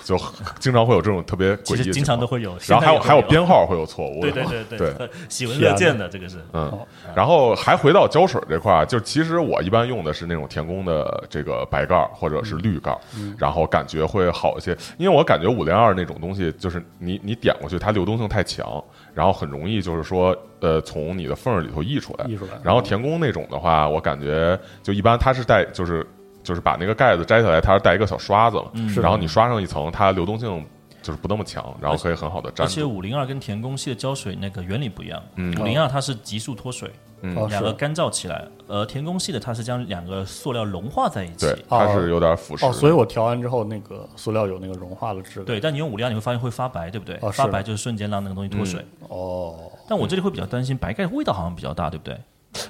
[0.09, 0.17] 就
[0.59, 6.37] 经常会有这种特别诡异的经常都会有，然后还有还有编号会有错误，对对对对呃 喜闻乐见的这个是。
[6.51, 6.79] 嗯，
[7.15, 12.97] 然后还回到胶水这块儿，就其实我一般用的是那种田宫的这个白盖儿或者是绿盖儿，
[13.37, 22.51] 然后感觉会好一些，因为我感觉五零二那种东西，就是你你点过去，它流动性太强，然后很容易就是说呃从你的缝儿里头溢出来，溢出来。
[22.63, 26.03] 然后田宫那种的话，我感觉就一般它是带就是
[26.49, 30.65] 就是把那个盖子摘下来，它是带一个小刷子了，是然后你刷上一层，它流动性。
[31.01, 32.93] 就是不那么强，然后可以很好的粘而且住。
[32.93, 41.45] 五零二跟田宫系的胶水那个原理不一样，嗯五零二它是急速脱水，两个干燥起来，而田宫系的它是将两个塑料融化在一起。
[41.45, 42.67] 对，它是有点腐蚀的。
[42.67, 45.45] 哦，所以我调完之后，那个塑料有那个融化的质感。
[45.45, 47.17] 对，但你用五零二你会发现会发白，对不对？
[47.21, 48.85] 哦发白就是瞬间让那个东西脱水。
[49.07, 52.19] 哦，但我这里会比较担心白盖味道好像比较大，对不对？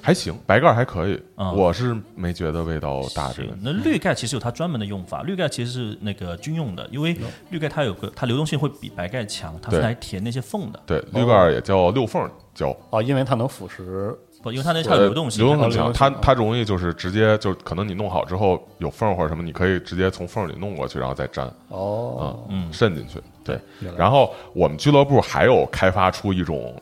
[0.02, 3.48] 还行，白盖儿还可以，嗯我是没觉得味道大这个。
[3.62, 7.16] 那绿盖其实有它专门的用法，绿盖其实是那个军用的，因为
[7.50, 14.14] 绿盖它有个它流动性会比白盖强，它是来填那些缝的，对，绿盖儿也叫六缝胶，哦，因为它能腐蚀。
[14.42, 23.20] 不，因为它那它有流动性，流动性强，它它容易就是直接就可能你弄好之后有缝儿或者什么，你可以直接从缝儿里弄过去，然后再粘，哦，嗯，渗进去。
[23.44, 23.60] 对。
[23.98, 26.74] 然后我们俱乐部还有开发出一种，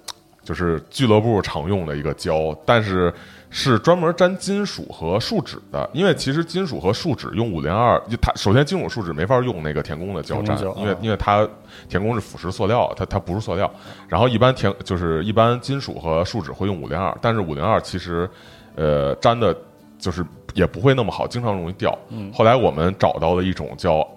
[0.48, 3.12] 就是俱乐部常用的一个胶，但是
[3.50, 5.86] 是专门粘金属和树脂的。
[5.92, 11.46] 因为其实金属和树脂用五零二，它首先金属树脂没法用那个田宫的胶粘因为啊因为它
[11.86, 13.70] 田宫是腐蚀塑料，它它不是塑料。
[14.08, 18.26] 然后一般田就是一般金属和树脂会用五零二，但是五零二其实
[18.74, 19.54] 呃粘的
[19.98, 21.94] 就是也不会那么好，经常容易掉。
[22.08, 24.08] 嗯后来我们找到了一种叫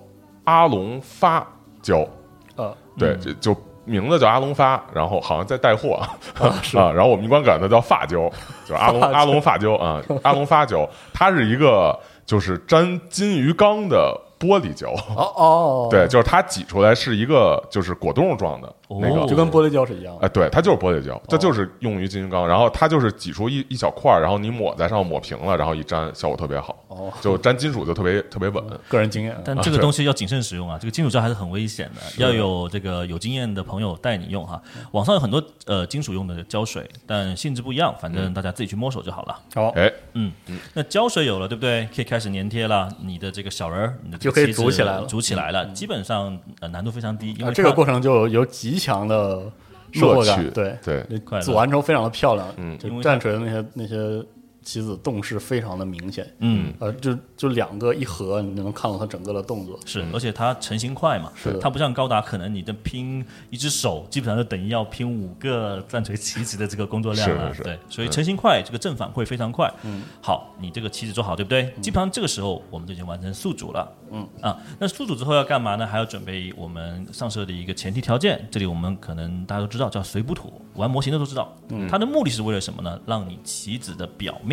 [0.46, 1.46] 阿龙发
[1.82, 2.08] 胶，
[2.56, 5.96] 呃，对，就就名字叫阿龙发，然后好像在带货
[6.40, 8.30] 啊，是啊然后我们一般管它叫发胶，
[8.66, 14.90] 就是阿龙阿龙发胶啊，阿龙发胶，它是一个就是粘金鱼缸的玻璃胶。
[15.16, 20.26] 哦哦，对，，就是它挤出来是一个就是果冻状的那个哦就跟玻璃胶是一样的。
[20.26, 28.64] 哎，对，它就是玻璃胶，它就是用于金鱼缸，然后它就是挤出一一小块儿，然后你抹在上抹平了，然后一粘，效果特别好，哦，就粘金属就特别特别稳。
[28.88, 34.62] 个人经验，但这个东西要谨慎使用啊，这个金属胶还是很危险的，要有这个有经验的朋友带你用哈。
[34.92, 39.40] 网上有很多呃金属用的胶水，但性质不一样，反正大家自己去摸手就好了。
[39.56, 40.32] 好，哎，嗯
[40.74, 41.88] 那胶水有了，对不对？
[41.96, 45.66] 可以开始粘贴了，你的这个小人儿，你的就可以组起来了组起来了。
[45.68, 49.44] 基本上呃难度非常低，因啊为这个过程就有有极强的
[49.92, 51.06] 收获感，对对。
[51.10, 51.44] 你快乐。
[51.44, 52.78] 组完之后非常的漂亮，嗯。
[53.02, 54.26] 战锤的那些那些
[54.64, 67.50] 棋子动势非常的明显，嗯呃，就就两个一合，你就能看到它整个的动作，是，而且它成型快嘛，是它不像高达，可能你的拼一只手，基本上就等于要拼五个战锤棋子的这个工作量了。
[67.50, 69.72] 是是是对，所以成型快，这个正反馈非常快。
[69.84, 71.74] 嗯，好，你这个棋子做好，对不对？
[71.82, 73.92] 基本上这个时候我们就已经完成宿主了。
[74.14, 75.88] 嗯啊，那宿主之后要干嘛呢？
[75.88, 81.56] 还要准备我们上色的一个前提条件，这里我们可能大家都知道，叫随补土，玩模型的都知道。
[81.70, 83.00] 嗯，它的目的是为了什么呢？
[83.06, 84.51] 让你棋子的表面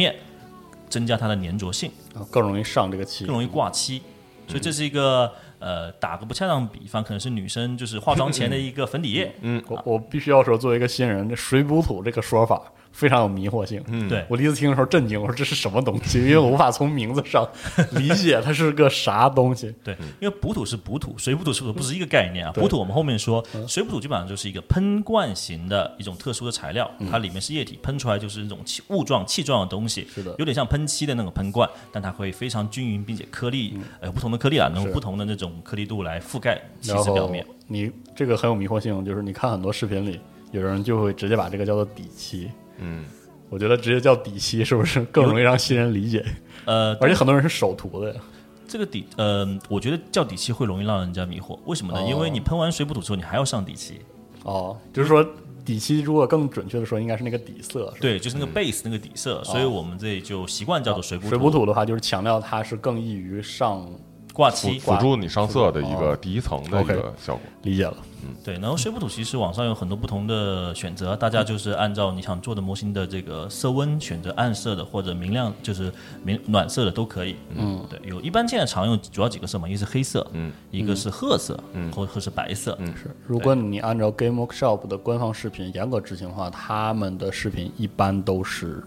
[0.88, 1.90] 增加它的粘着性。
[2.14, 3.34] 啊更容易上这个漆更。
[3.34, 4.02] 容易挂漆，
[4.46, 13.82] 所以这是一个呃，打个不恰当比方，可能是女生就是化妆前的一个粉底液，嗯我我必须要说，作为一个新人，这水补土这个说法非常有迷惑性。
[13.88, 16.18] 嗯对我第一次听的时候震惊，我说这是什么东西？
[16.20, 17.46] 因为我无法从名字上
[17.92, 19.74] 理解它是个啥东西。
[19.84, 22.52] 对，因为补土是补土，水补土是不是不是一个概念啊？
[22.52, 37.46] 补土我们后面说，水补土基本上就是一个喷灌型的一种特殊的材料，它里面是液体，喷出来就是那种气雾状、气状的东西，是的有点像喷漆的那种喷灌，但它会非常均匀，并且颗粒呃不同的颗粒啊，能用不同的那种颗粒度来覆盖棋然后子表面。
[37.66, 40.18] 你这个很有迷惑性，就是你看很多视频里，
[40.52, 42.50] 有人就会直接把这个叫做底漆。
[42.78, 43.04] 嗯，
[43.48, 46.24] 我觉得直接叫底漆是不是更容易让新人理解？
[46.64, 48.20] 呃，而且很多人是手涂的呀。
[48.66, 52.00] 这个底，呃，我觉得叫底漆会容易让人家迷惑，为什么呢？
[52.00, 54.00] 哦因为你喷完水补土之后，你还要上底漆。
[54.44, 55.26] 哦，就是说
[55.64, 57.92] 底漆，如果更准确的说，应该是那个底色。
[57.98, 63.90] 对，就是那个 base、那个底色，所以我们这里就习惯叫做水补哦水补土的话，就是强调它是更易于上
[64.38, 64.78] 挂漆。
[64.78, 67.42] 辅辅助你上色的一个第一层的一个效果。
[67.62, 67.96] 理解了。
[68.24, 75.92] 嗯对，然后水补土其实网上有很多不同的选择，大家就是按照你想做的模型的这个色温选择暗色的或者明亮，就是
[76.24, 77.36] 明暖色的都可以。
[77.54, 88.82] 嗯，对，有一般现在常用主要几个色嘛，一个是黑色，嗯，一个是褐色，嗯，或或是白色，嗯，是，如果你按照 Game Workshop 的官方视频严格执行的话，他们的视频一般都是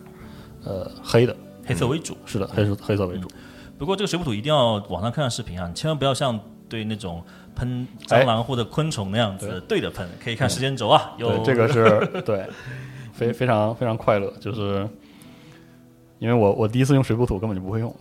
[0.66, 1.36] 呃黑的，
[1.66, 2.18] 黑色为主。
[2.26, 3.30] 是的，黑色黑色为主。
[3.82, 6.40] 不过这个水补土一定要网上看看视频啊，你千万不要像
[6.70, 7.20] 对那种
[7.56, 9.82] 喷蟑螂或者昆虫那样子对。
[9.82, 11.14] 着喷，可以看时间轴啊。
[11.18, 12.48] 有对，这个是 对，
[13.12, 14.88] 非非常非常快乐，就是
[16.20, 17.92] 因为我我第一次用水补土根本就不会用，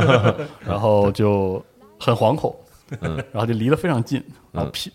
[0.64, 1.62] 然后就
[1.98, 2.56] 很惶恐，
[2.98, 4.90] 然后就离得非常近，然后喷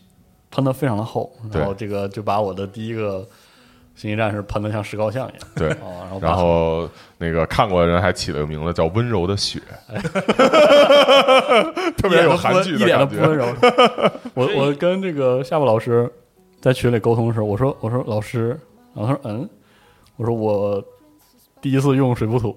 [0.49, 3.29] 喷的非常的厚，然后这个就把我的第一个
[3.95, 9.59] 星际战士喷的像石膏像一样，对，哦，然后然后那个看过的人还起了个名字叫“温柔的雪”，
[11.97, 13.21] 特别有韩剧一点都感觉。
[13.21, 13.45] 不温柔。
[14.35, 16.11] 我我跟这个夏布老师
[16.59, 18.59] 在群里沟通的时候，我说我说老师，
[18.93, 19.49] 然后他说嗯，
[20.17, 20.83] 我说我
[21.61, 22.53] 第一次用水不土，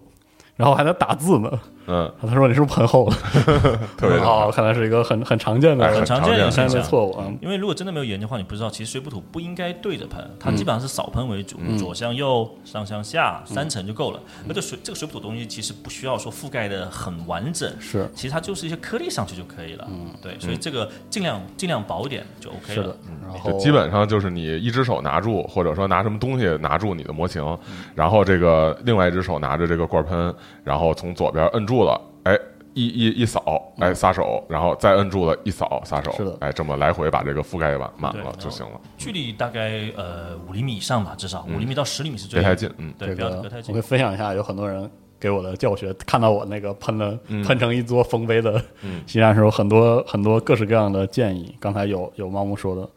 [0.57, 1.49] 然后还在打字呢。
[1.89, 3.17] 嗯，他说你是不是喷厚了？
[3.97, 6.81] 特别哦，看来是一个很很常见的哎很常见的很常见现象。
[6.81, 7.27] 的错误啊。
[7.41, 14.21] 因为如果真的没有研究的话，你不知道，其实水补土不应该对着喷，它基本上是扫喷为主，左向右、上向下三层就够了。
[14.49, 19.87] 而这水这个水补土东西其实不需要说覆盖的很完整，是其实它就是一些颗粒上去就可以了。
[19.91, 22.97] 嗯，对，所以这个尽量尽量薄一点就 OK 了是的。，
[23.27, 27.59] 然后基本上就是你一只手拿住，或者说拿什么东西拿住你的模型，
[27.95, 32.39] 然后这个另外一只手拿着这个罐喷，然后从左边摁住了，哎，
[32.75, 43.83] 一一一扫，哎，撒手，然后再摁住了，一扫撒手，是的哎，这么来回把这个覆盖满满了就行了，距离大概呃五厘米以上吧，至少五厘米到十厘米是最别太近，嗯，对，这不要太近我会。
[43.83, 44.89] 分享一下，有很多人
[45.19, 48.63] 给我的教学，看到我那个喷了嗯喷成一座丰碑的
[49.07, 51.57] 西战时候，很多很多各式各样的建议。
[51.59, 52.89] 刚才有有猫木说的，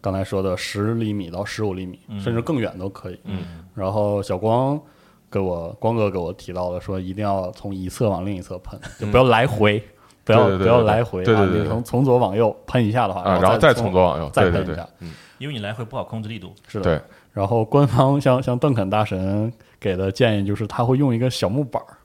[0.00, 3.20] 刚才说的十厘米到十五厘米，甚至更远都可以。
[3.24, 4.80] 嗯，然后小光
[5.30, 9.82] 给我光哥给我提到了，说一定要从一侧往另一侧喷，就不要来回。
[10.24, 11.24] 不要不要对对对对来回啊！
[11.24, 11.62] 对对对对。
[11.62, 16.52] 你从从左往右喷一下的话，啊，然后再从左往右，再喷一下，，嗯，因为你来回不好控制力度。
[16.66, 16.84] 是的。
[16.84, 17.00] 对，
[17.32, 21.96] 然后官方像像邓肯大神给的建议就是，他会用一个小木板儿，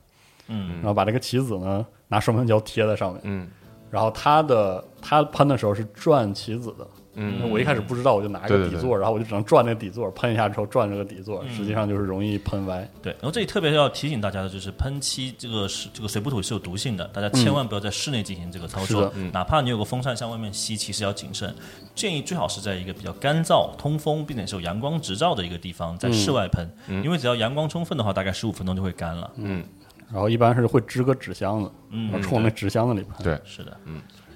[0.48, 0.76] 嗯。
[0.76, 3.46] 然后把这个棋子呢拿双面胶贴在上面，嗯。
[3.90, 7.50] 然后他的他喷的时候是转棋子的，嗯。
[7.50, 8.70] 我一开始不知道，我就拿一对对对。
[8.70, 11.54] 个底座，然后我就只能转那个底座，喷一下之后转这个底座，嗯。
[11.54, 12.88] 实际上就是容易喷歪。
[13.02, 21.54] 对，然后这里特别要提醒大家的就是，喷漆这个是这个水补土是有毒性的，大家千万不要在室内进行这个操作哪怕你有个风扇向外面吸，其实要谨慎。
[21.94, 26.68] 建议最好是在一个比较干燥、通风，并且是有阳光直照的一个地方，在室外喷，
[27.02, 29.30] 因为只要阳光充分的话，大概十五分钟就会干了。
[29.36, 29.64] 嗯。
[30.12, 32.10] 然后一般是会支个纸箱子，嗯。
[32.10, 33.24] 然后冲那纸箱子里喷。
[33.24, 33.76] 对，是的，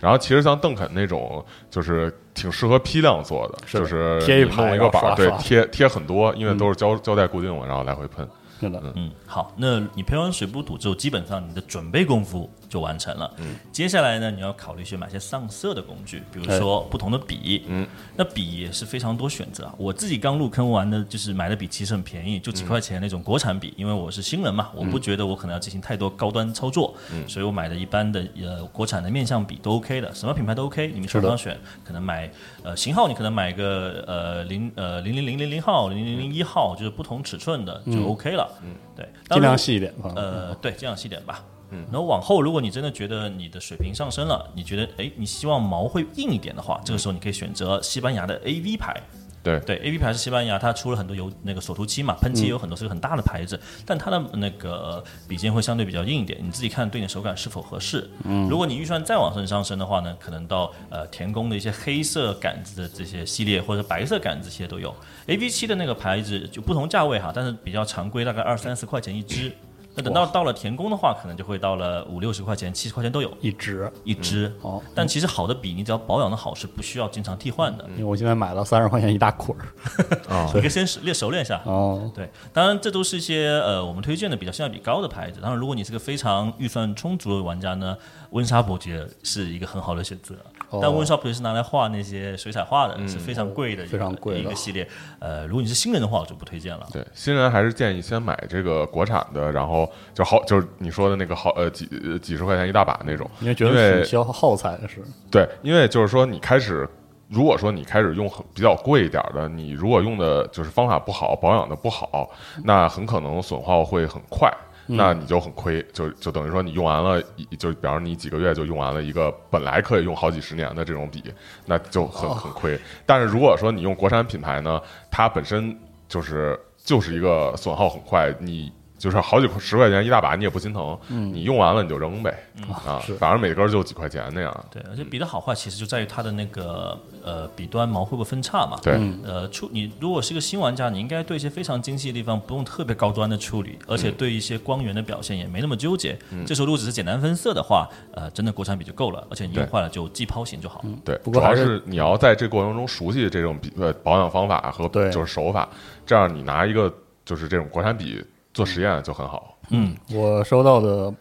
[0.01, 8.27] 然后其实像邓肯那种，就是挺适合批量做的，是的就是贴一排一个板儿，对贴贴很多，因为都是胶胶带固定嘛，然后来回喷。
[8.61, 13.33] 是的，嗯，好，那你喷完水补土之后，基本上你的准备功夫就完成了。
[13.39, 17.65] 嗯，接下来呢，你要考虑去买些上色的工具，比如说不同的笔。
[17.67, 19.75] 嗯，那笔也是非常多选择啊。
[19.79, 26.95] 我自己刚入坑玩的，就是买的笔其实很便宜，就几块钱那种国产笔，因为我是新人嘛，我不觉得我可能要进行太多高端操作，
[27.27, 32.31] 所以我买的一般的呃国产的面相笔都 OK 的，什么品牌都 OK，你们手是的上选，可能买
[32.63, 38.51] 呃型号你可能买个呃零呃零零零零零号、零零零一号，就是不同尺寸的就 OK 了。
[38.63, 40.13] 嗯，对，尽量细一点啊。
[40.15, 41.43] 呃，对，尽量细点吧。
[41.71, 48.95] 嗯，然后往后，如果你真的觉得你的水平上升了，你觉得哎，你希望毛会硬一点的话，这个时候你可以选择西班牙的 AV 牌。
[49.41, 58.11] 对对，A V 牌是西班牙，它出了很多油那个锁图漆嘛，喷漆也有很多是个很大的牌子，但它的那个笔尖会相对比较硬一点，你自己看对你的手感是否合适。
[58.25, 64.95] 嗯，如果你预算再往上上升的话呢，可能到呃田宫的一些黑色杆子的这些系列，或者白色杆子这些都有。
[65.29, 69.53] A V 七的那个牌子就不同价位哈，但是比较常规，大概二三十块钱一支。
[69.99, 74.53] 那等到到了田宫的话，可能就会到了五六十块钱、七十块钱都有一支一支。
[74.63, 77.85] 哦，但其实好的笔，你只要保养的好，是不需要经常替换的。
[77.91, 79.67] 因为我现在买了三十块钱一大捆儿。
[80.55, 81.61] 你可以先练熟练一下。
[81.65, 85.41] 哦， 对，当然这都是一些呃我们推荐的比较性价比高的牌子。
[85.41, 87.97] 当然，如果你是个非常预算充足的玩家呢，
[88.31, 90.35] 温莎伯爵是一个很好的选择。
[90.71, 94.87] 哦但温莎伯爵是拿来画那些水彩画的，是非常贵的一个非常贵的一个系列。
[95.19, 96.87] 呃，如果你是新人的话，我就不推荐了。
[96.93, 105.03] 对，新人还是建议先买这个国产的，然后就好，就是你说的那个好呃几呃几十块钱一大把那种，因为觉得挺消耗材的是。
[105.31, 106.87] 对，因为就是说你开始，
[107.29, 112.29] 如果说你开始用很比较贵一点的，你如果用的就是方法不好，保养的不好，
[112.63, 114.53] 那很可能损耗会很快。
[114.91, 121.23] 那你就很亏，就就等于说你用完了，一就比方说你几个月就用完了一个本来可以用好几十年的这种笔，
[121.67, 122.79] 那就很很亏。
[123.05, 124.81] 但是如果说你用国产品牌呢，
[125.11, 125.79] 它本身
[126.09, 132.37] 就是就是一个损耗很快，你就是好几十块钱一大把，你也不心疼，你用完了你就扔呗，
[132.85, 134.65] 啊，反正每根就几块钱那样。
[134.71, 138.79] 对，而且笔的好坏其实就在于它的那个呃笔端毛会不会分叉嘛。
[138.83, 146.19] 对，呃，处你如果是个新玩家，你应该对一些非常精细的地方不用特别高端的处理，而且对一些光源的表现也没那么纠结。
[146.45, 150.89] 这时候如果只是简单分色的话，呃，真的国产笔就够了，而且你用坏了就即抛型就好了。
[151.05, 155.69] 对，不过还是是你要在这过程中熟悉这种笔呃保养方法和就是手法，
[156.05, 156.93] 这样你拿一个
[157.25, 158.25] 就是这种国产笔
[158.55, 159.57] 做实验就很好。
[159.71, 161.13] 嗯，我收到的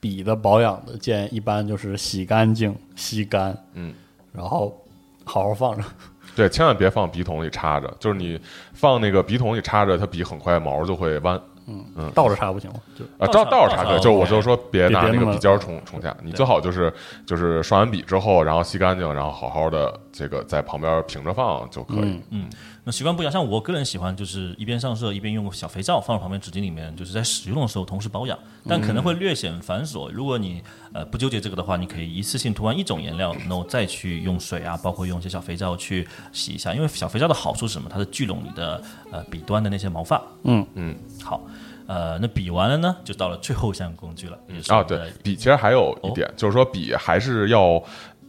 [0.00, 3.94] 笔的保养的建议，一般就是洗干净、吸干，嗯，
[4.32, 4.76] 然后
[5.24, 5.84] 好好放着。
[6.34, 8.40] 对，千万别放笔筒里插着，就是你
[8.72, 11.40] 放那个笔筒里插着，它笔很快毛就会弯。
[11.68, 12.80] 嗯嗯倒着插不行吗？
[12.98, 16.92] 就啊，倒倒倒着插可以，就我就说别拿那个笔尖儿冲冲下，你最好就是
[17.24, 22.20] 就是刷完笔之后，然后吸干净，然后好好的这个在旁边平着放就可以。
[22.30, 22.50] 嗯
[22.84, 28.36] 那习惯不一样，像我个人喜欢就是一边上色一边用小肥皂放在旁边纸巾里面，就是在使用的时候同时保养，
[28.68, 30.10] 但可能会略显繁琐。
[30.10, 30.60] 如果你
[30.92, 36.74] 呃不纠结这个的话，你可以一次性涂完一种颜料，然后再去用水啊，包括用一些小肥皂去洗一下。
[36.74, 37.88] 因为小肥皂的好处是什么？
[37.88, 40.20] 它是聚拢你的呃笔端的那些毛发。
[40.42, 41.40] 嗯嗯，好，
[41.86, 44.36] 呃，那比完了呢，就到了最后一项工具了。
[44.68, 47.80] 啊，对，笔其实还有一点，就是说笔还是要，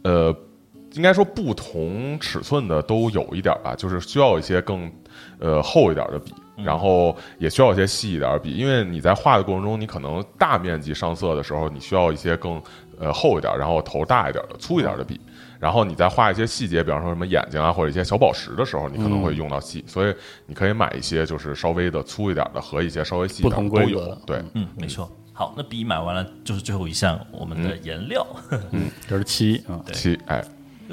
[0.04, 0.32] 呃，
[0.94, 4.90] 应该说不同尺寸的都有一点吧，就是需要一些更
[5.38, 12.60] 呃厚一点的笔，然后也需要一些细一点的笔，因为你在画的过程中，你可能大面积上色的时候，你需要一些更
[12.98, 15.20] 呃厚一点，然后头大一点的粗一点的笔。
[15.60, 20.14] 然后你在画一些细节，比方说什么眼睛啊，或者一些小宝石的时候，你可能会用到细，所以
[20.46, 24.14] 你可以买一些就是稍微的粗一点的和一些稍微细一点的都有。
[24.26, 25.10] 对，嗯，没错。
[25.32, 28.26] 好，那笔买完了就是最后一项，我们的颜料。
[28.72, 30.44] 嗯这是漆啊，七哎，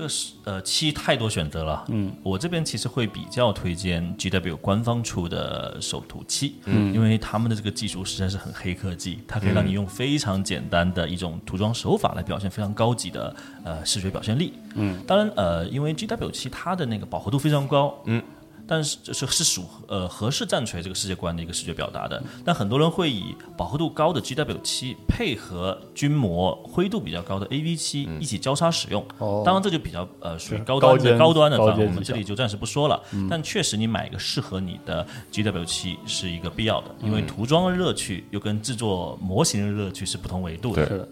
[0.02, 18.24] 这个是呃漆太多选择了，嗯，我这边其实会比较推荐 GW 官方出的手涂漆，嗯，因为他们的这个技术实在是很黑科技，它可以让你用非常简单的一种涂装手法来表现非常高级的呃视觉表现力，嗯，当然呃，因为 GW 漆它的那个饱和度非常高，嗯。
[18.72, 22.24] 但是这是是属呃合适战锤这个世界观的一个视觉表达的。
[22.46, 29.06] 但很多人会以饱和度高的 GW 七配合军模灰度比较高的 AV 七一起交叉使用。
[29.18, 33.04] 哦当然这就比较呃属于高端的高端的，我们这里就暂时不说了。
[33.30, 40.88] 但确实你买一个适合你的 GW 七是一个必要的，因为涂装的乐趣又跟制作模型的乐趣是不同维度的。
[40.88, 41.10] 是的，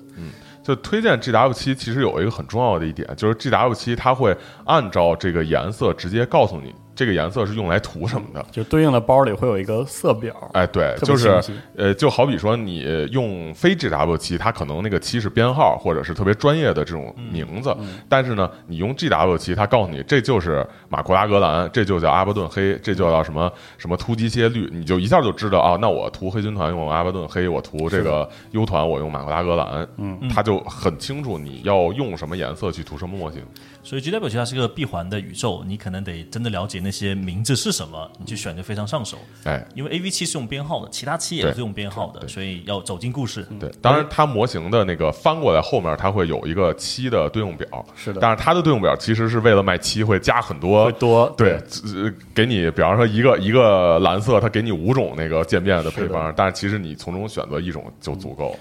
[0.64, 8.45] 就推荐 GW 七，其实有一个很重要的一点，就是 GW 七它会按照这个颜色直接告诉你这个颜色是用来涂什么的。
[8.52, 11.41] 就对应的包里会有一个色表，哎，对，就是
[11.78, 17.74] 呃，就好比说你用非 GW 七，它可能那个七是编号或者是特别专业的这种名字，
[18.10, 33.41] 但是呢，你用 GW 七，它告诉你这就是马库拉格兰，这就叫阿巴顿黑，这就叫什么什么突击切绿，你就一下就知道啊，那我涂黑军团用阿巴顿黑，我涂这个 U 团我用马库拉格兰，嗯，它就很清楚你要用什么颜色去涂什么模型。
[33.82, 39.18] 所以 GW 漆它是个闭环的宇宙，你可能得真的了解那些名字是什么，你去选就非常上手。
[39.44, 43.46] 哎，因为 AV 七是用编号的，其他七也是用编号的，所以要走进故事。
[43.60, 48.20] 对，当然它模型的那个翻过来后面，它会有一个七的对应表，是的。
[48.22, 51.30] 但是它的对应表其实是为了卖七，会加很多会多。
[51.38, 51.54] 对，
[51.96, 58.52] 呃给你比方说一个一个蓝色，它给你五种那个渐变的配方，但是其实你从中选择一种就足够。
[58.52, 58.58] 了。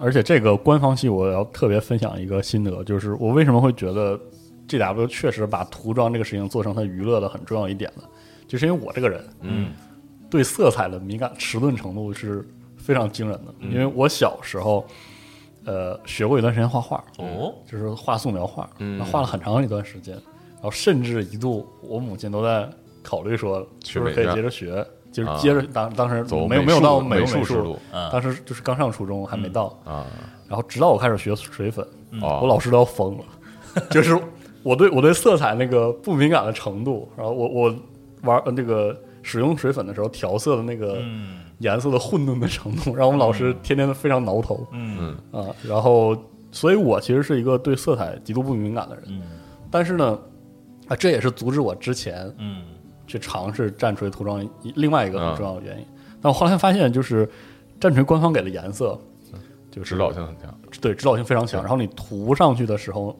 [0.00, 4.16] 而且这个官方系我要特别分享一个心得，就是我为什么会觉得
[4.68, 8.08] G W 确实把涂装这个事情做成它娱乐的很重要一点了？
[8.48, 9.72] 就是因为我这个人，嗯，
[10.30, 12.46] 对色彩的敏感迟钝程度是
[12.76, 13.54] 非常惊人的。
[13.60, 14.86] 因为我小时候，
[15.64, 20.14] 呃，学过一段时间画画，哦，就是画素描画，嗯那画了很长一段时间，
[20.56, 22.68] 然后甚至一度我母亲都在
[23.02, 27.78] 考虑说，是不是可以接着学，就是啊接着当当时走没有没有到美美术美术
[28.10, 30.06] 当时就是刚上初中还没到，啊，
[30.46, 31.86] 然后直到我开始学水粉，
[32.20, 33.24] 哦，我老师都要疯了，
[33.90, 34.18] 就是
[34.62, 37.74] 我对我对色彩那个不敏感的程度，然后我我
[38.22, 41.38] 玩呃那个使用水粉的时候调色的那个嗯。
[41.58, 44.66] 颜色的混沌的程度，让我们老师天天都非常挠头。
[44.72, 45.16] 嗯。
[45.30, 45.46] 啊。
[45.62, 46.16] 然后，
[46.50, 49.22] 所以我其实是一个对色彩极度不敏感的人，嗯。
[49.70, 50.18] 但是呢，
[50.88, 52.64] 啊，这也是阻止我之前嗯。
[53.06, 55.28] 去尝试战锤涂装一另外一个啊。
[55.28, 55.86] 很重要的原因。
[56.20, 57.28] 但我后来发现，就是
[57.78, 58.98] 战锤官方给的颜色，
[59.70, 61.60] 就是指导性很强，对指导性非常强。
[61.60, 63.16] 然后你涂上去的时候，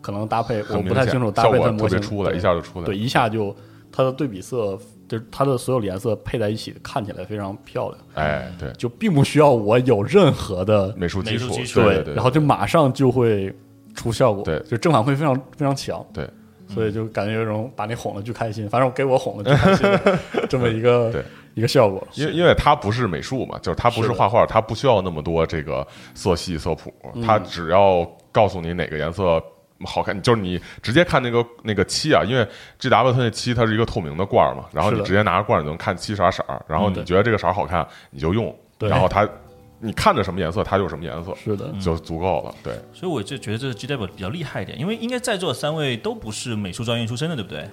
[0.00, 2.86] 可能搭配我不太清楚搭配的模型特别出来，一下就出来。
[2.86, 3.54] 对，一下就
[3.92, 4.78] 它的对比色，
[5.08, 13.54] 就是它的所有颜色配在一起，看起来非常漂亮，哎，对，就并不需要我有任何的美术基础，对对，然后就马上就会
[13.94, 14.58] 出效果，对。
[14.60, 16.28] 就正反馈非常非常强，对，
[16.68, 19.86] 所以就感觉有一种把你哄的就开心，反正给我哄的就开心
[20.48, 21.22] 这么一个对。
[21.54, 25.84] 一个效果，因为因为它不是美术嘛，就是它不是画画，它不需要那么多这个
[26.14, 27.20] 色系色谱，嗯。
[27.22, 29.42] 它只要告诉你哪个颜色
[29.84, 32.46] 好看，就是你直接看那个那个漆啊，因为
[32.78, 39.28] G W 它那漆它是一个透明的罐儿嘛，然后你直接拿着罐儿你就能看漆啥色儿，然后你觉得这个色儿好看你就用，对然后它
[39.78, 42.54] 你看着什么颜色它就是什么颜色，是的，就足够了。
[42.62, 47.66] 对，所以我就觉得这个 GW 比较厉害一点，因为应该在座三位都不是美术专业出身的，对不对？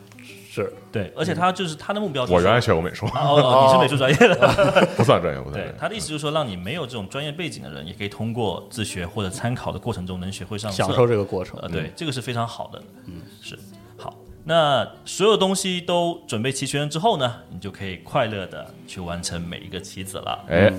[0.64, 5.74] 是对，而且他就是他的目标就是我原来学过美术，啊哦哦，你是美术专业的， 不算专业，不算专对，。
[5.80, 11.60] 他的意思就是说，让你没有这种专业背景的人，也可以通过自学或者参考的过程中能学会上，享受这个过程。
[11.62, 13.58] 呃，，对，这个是非常好的，嗯，是。
[13.98, 14.14] 好。
[14.44, 20.46] 那所有东西都准备齐全了之后呢，你就可以快乐的去完成每一个棋子了。
[20.48, 20.74] 哎，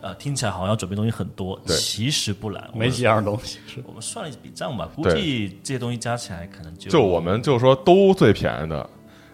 [0.00, 1.76] 呃，听起来好像要准备东西很多，对。
[1.76, 2.70] 其实不然。
[2.74, 3.82] 没几样东西是。
[3.86, 8.88] 我们算了一笔账吧，估计这些东西加起来可能就就我们就说都最便宜的，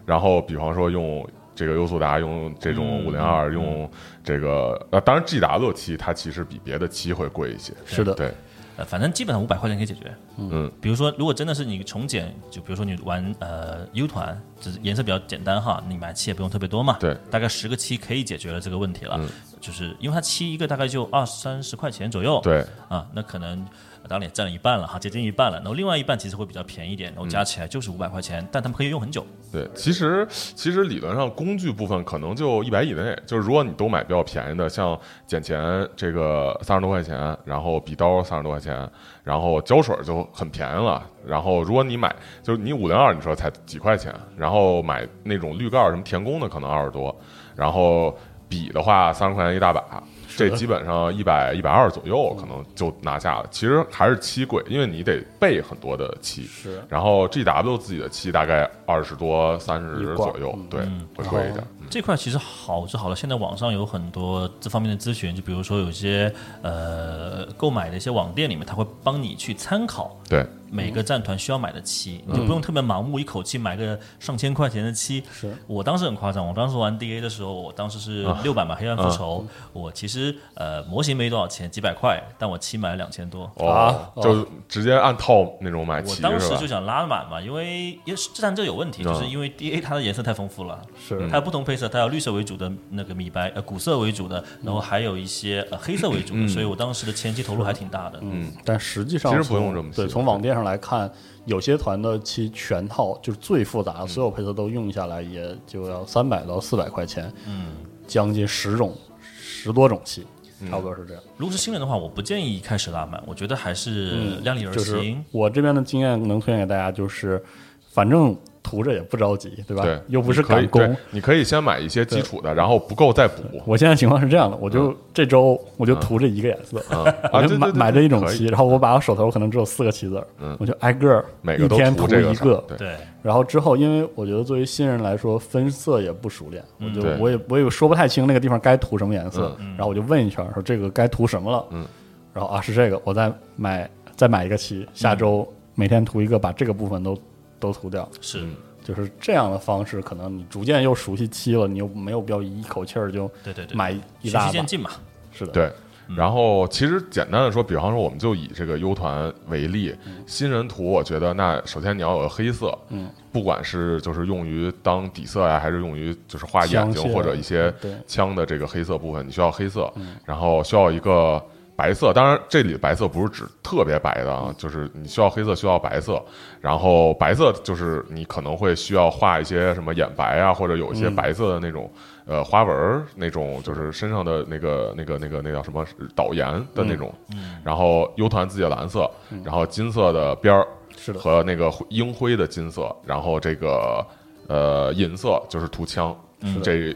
[0.09, 3.88] 然后比方说用这个优速达，用这种嗯五零二，用
[4.24, 8.32] 这个呃，当然 G W 七它其实比别的七会贵一些，是的，对，
[8.78, 10.11] 呃，反正基本上五百块钱可以解决。
[10.38, 19.16] 嗯，比如说，如果真的是你重剪，就比如说你玩呃 U 团，只是颜色比较简单哈，你买漆也不用特别多嘛，对，大概十个漆可以解决了这个问题了。
[19.20, 19.28] 嗯
[19.61, 23.66] 就是因为它漆一个大概就二三十块钱左右，对，啊，那可能呃
[24.09, 25.59] 当然也占了一半了哈，接近一半了。
[25.59, 29.24] 然后另外一半其实会比较便宜一点，然后加起来就是五百块钱，但他们可以用很久。
[29.52, 38.88] 对，其实其实理论上工具部分可能就一百以内，就是如果你都买比较便宜的，像剪钳这个三十多块钱，然后笔刀三十多块钱，
[39.24, 41.02] 然后胶水就很便宜了。
[41.26, 47.14] 然后如果你买就是你五零二，你说才几块钱，然后买那种绿盖什么田宫的可能二十多，
[47.54, 48.16] 然后
[48.48, 50.02] 笔的话三十块钱一大把。
[50.39, 56.45] 这基本上一百一百二左右可能就拿下了，其实还是漆贵，因为你得备很多的漆。
[56.45, 60.80] 是然后 G W 自己的漆大概二十多、三十左右，嗯对，
[61.16, 61.64] 会贵一点。
[61.91, 66.32] 这块其实好是好了，现在网上有很多这方面的咨询，就比如说有些
[66.62, 75.23] 呃购买的一些网店里面，他会帮你去参考对，每个战团需要买的漆，你就不用特别盲目一口气买个上千块钱的漆。
[75.33, 75.53] 是。
[75.66, 83.45] 我当时很夸张，我当时玩 DA 的时候，我当时是六百嘛，黑暗复仇，我其实呃模型没多少钱，几百块，但我漆买了两千多。
[83.57, 84.11] 啊。
[84.14, 86.29] 哦，就直接按套那种买我齐是吧？
[86.29, 86.69] 当时就？
[86.69, 91.27] 想拉满嘛，因为因为这战这有问题，就是因为 DA 它的颜色太丰富了，是。
[91.31, 98.19] 它有不同配色，它有绿色为主的那个米白，呃古色为主的，然后还有一些呃黑色为主的，所以我当时的前期投入还挺大的。
[98.21, 101.11] 嗯，但实际上其实不用这么细对，从网店上来看，
[101.44, 107.72] 有些团的漆全套就是最复杂，所有配色都用下来也就要三百到四百块钱，嗯，
[108.06, 110.26] 将近十种十多种漆，
[110.68, 111.22] 差不多是这样。
[111.36, 115.24] 如果是新人的话，我不建议一开始拉满，我觉得还是量力而嗯就是行。
[115.30, 117.42] 我这边的经验能推荐给大家，就是
[117.90, 118.36] 反正
[118.69, 119.83] 涂着也不着急，对吧？
[119.83, 120.97] 对，又不是你可以赶工。
[121.11, 123.43] 你可以先买一些基础的，然后不够再补。
[123.64, 132.77] 我现在情况是这样的，我就这周我就涂这一个颜色， 啊，我就买买这一种漆，然后我把我手头可能只有四个棋子儿，我就挨个儿每个都一天涂一个，对。
[132.77, 141.87] 对，然后之后，因为我觉得作为新人来说，分色也不熟练，我就我也我也说不太清那个地方该涂什么颜色，然后我就问一圈，说这个该涂什么了，嗯，
[142.35, 147.16] 然后啊是这个，我再买再买一个漆，下周每天涂一个，把这个部分都
[147.59, 148.46] 都涂掉，是，
[148.82, 154.90] 就是这样的方式，可能你逐渐又熟悉漆了，你又没有必要一口气儿就对对对，买一循大把序渐，进嘛。
[155.32, 155.72] 是的，对。
[156.16, 159.94] 然后，其实简单的说，比方说，我们就以这个 U 团为例，
[160.26, 167.70] 新人图，我觉得那首先你要有个黑色，嗯，不管是就是用于当底色呀，还是用于就是画眼睛或者一些
[168.06, 169.92] 枪的这个黑色部分，你需要黑色，
[170.24, 171.44] 然后需要一个
[171.79, 172.12] 白色。
[172.12, 176.20] 当然，这里的白色不是指特别白的啊，就是你需要黑色，需要白色。
[176.61, 181.89] 然后白色就是你可能会需要画一些什么眼白啊，或者有一些白色的那种、
[182.26, 187.14] 呃花纹儿，那种就是身上的那个那个那个那叫什么导颜的那种。
[187.62, 189.09] 然后 U 团自己的蓝色，
[189.45, 190.66] 然后金色的边儿
[190.97, 194.05] 是的，和那个灰鹰灰的金色，然后这个
[194.49, 196.12] 呃银色就是涂枪，
[196.61, 196.93] 这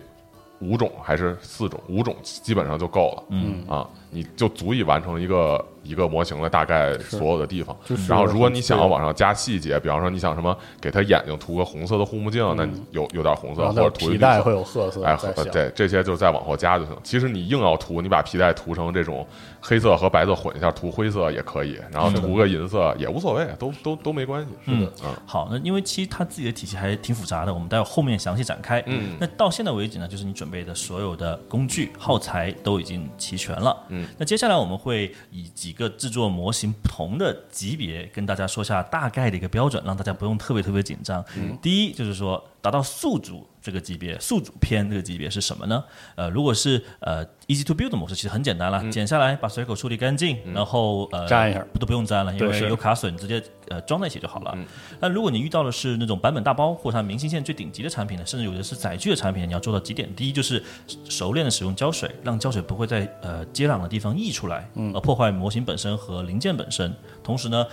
[0.58, 3.24] 五种还是四种，五种基本上就够了。
[3.30, 7.74] 嗯啊，你就足以完成一个一个模型的大概所有的地方。
[7.84, 15.16] 就是然后，如果你想要往上加细节，比方说你想什么给他眼睛涂个红色的护目镜，那你有有点红色，或者涂皮带会有褐色，哎，
[15.50, 16.96] 对，这些就再往后加就行。
[17.02, 19.26] 其实你硬要涂，你把皮带涂成这种
[19.60, 24.48] 黑色和白色混一下，涂灰色也可以，然后涂个银色也无所谓，都都都没关系。
[24.66, 28.82] 嗯嗯好，那因为其实它自己的体系还挺复杂的，我们待会后面详细展开。
[28.86, 33.76] 嗯那到现在为止呢，就是你准备的所有的工具耗材都已经齐全了。
[33.88, 41.24] 嗯，那接下来我们会以几个制作模型不同的级别跟大家说下大概的一个标准，让大家不用特别特别紧张。
[41.36, 45.84] 嗯，第一就是说达到宿主这个级别，宿主篇这个级别是什么呢？
[46.16, 54.58] 呃，如果是呃 easy to build 的模式，其实很简单了，剪下来把水口处理干净，然后呃粘一下都不用粘了，因为是有卡损，直接呃装在一起就好了。
[55.00, 60.12] 那如果你遇到的是那种版本大包或者它明星线最顶级的产品呢，甚至有的是载具的产品，你要做到几点？
[60.14, 60.62] 第一就是
[61.08, 66.92] 熟练的使用胶水，让胶水不会在呃接壤的地方溢出来，而破坏模型本身和零件本身。
[67.22, 67.64] 同时呢。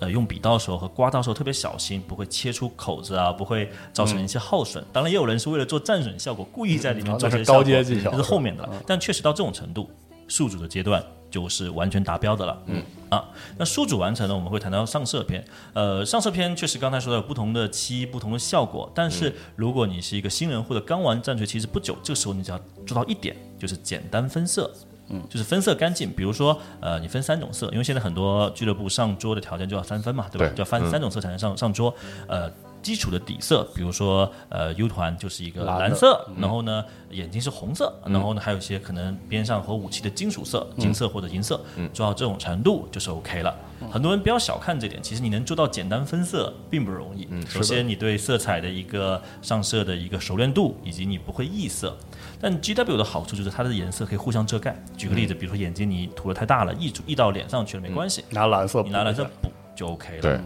[0.00, 4.84] 呃，用笔刀的时候和刮刀的时候特别小心，不会切出口子啊，不会造成一些耗损。
[4.92, 8.82] 当然，也有人是为了做战损效果，故意在里面做这些效果高阶技巧这是后面的了。
[8.86, 9.88] 但确实到这种程度，
[10.28, 12.62] 宿主的阶段就是完全达标的了。
[12.66, 13.24] 嗯啊，
[13.56, 15.44] 那宿主完成呢，我们会谈到上色篇。
[15.72, 24.70] 呃，上色篇确实刚才说的有不同的漆、不同的效果，但是如果你是一个新人或者刚玩战锤其实不久，这个时候你只要做到一点，就是简单分色。
[25.08, 30.46] 嗯，就是分色干净，比如说，呃，你分三种色，因为现在很多俱乐部上桌的条件就要三分嘛，对吧？
[30.48, 31.94] 对就要翻嗯三种色才能上上桌。
[32.28, 32.50] 呃，
[32.82, 41.60] 基础的底色，比如说，呃，U 团就是一个蓝色，然后呢，眼睛是红色，然后呢，还有一些可能边上和武器的金属色，金色或者银色，
[41.92, 43.54] 做到这种程度就是 OK 了。
[43.90, 47.28] 很多人不要小看这点，其实你能做到简单分色并不容易。
[47.48, 51.96] 首先，你对色彩的一个上色的一个熟练度，以及你不会异色。
[52.40, 54.76] 但 GW 的好处就是它的颜色可以互相遮盖。
[54.96, 60.22] 举个例子，比如说眼睛你涂的太大了，溢出溢到脸上去了没关系，拿蓝色你拿蓝色补就 OK 了。
[60.22, 60.40] 对，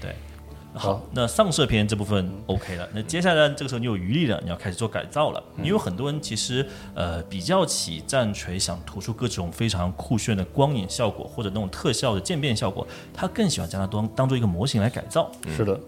[0.00, 0.14] 对。
[0.74, 5.42] 好，那上色篇这部分 OK 了，那接下来这个时候你有余力了，你要开始做改造了。
[5.62, 15.30] 因为很多人其实呃比较起战锤，想突出各种非常酷炫的光影效果或者那种特效的渐变效果，他更喜欢将它当当做一个模型来改造。
[15.54, 15.78] 是的，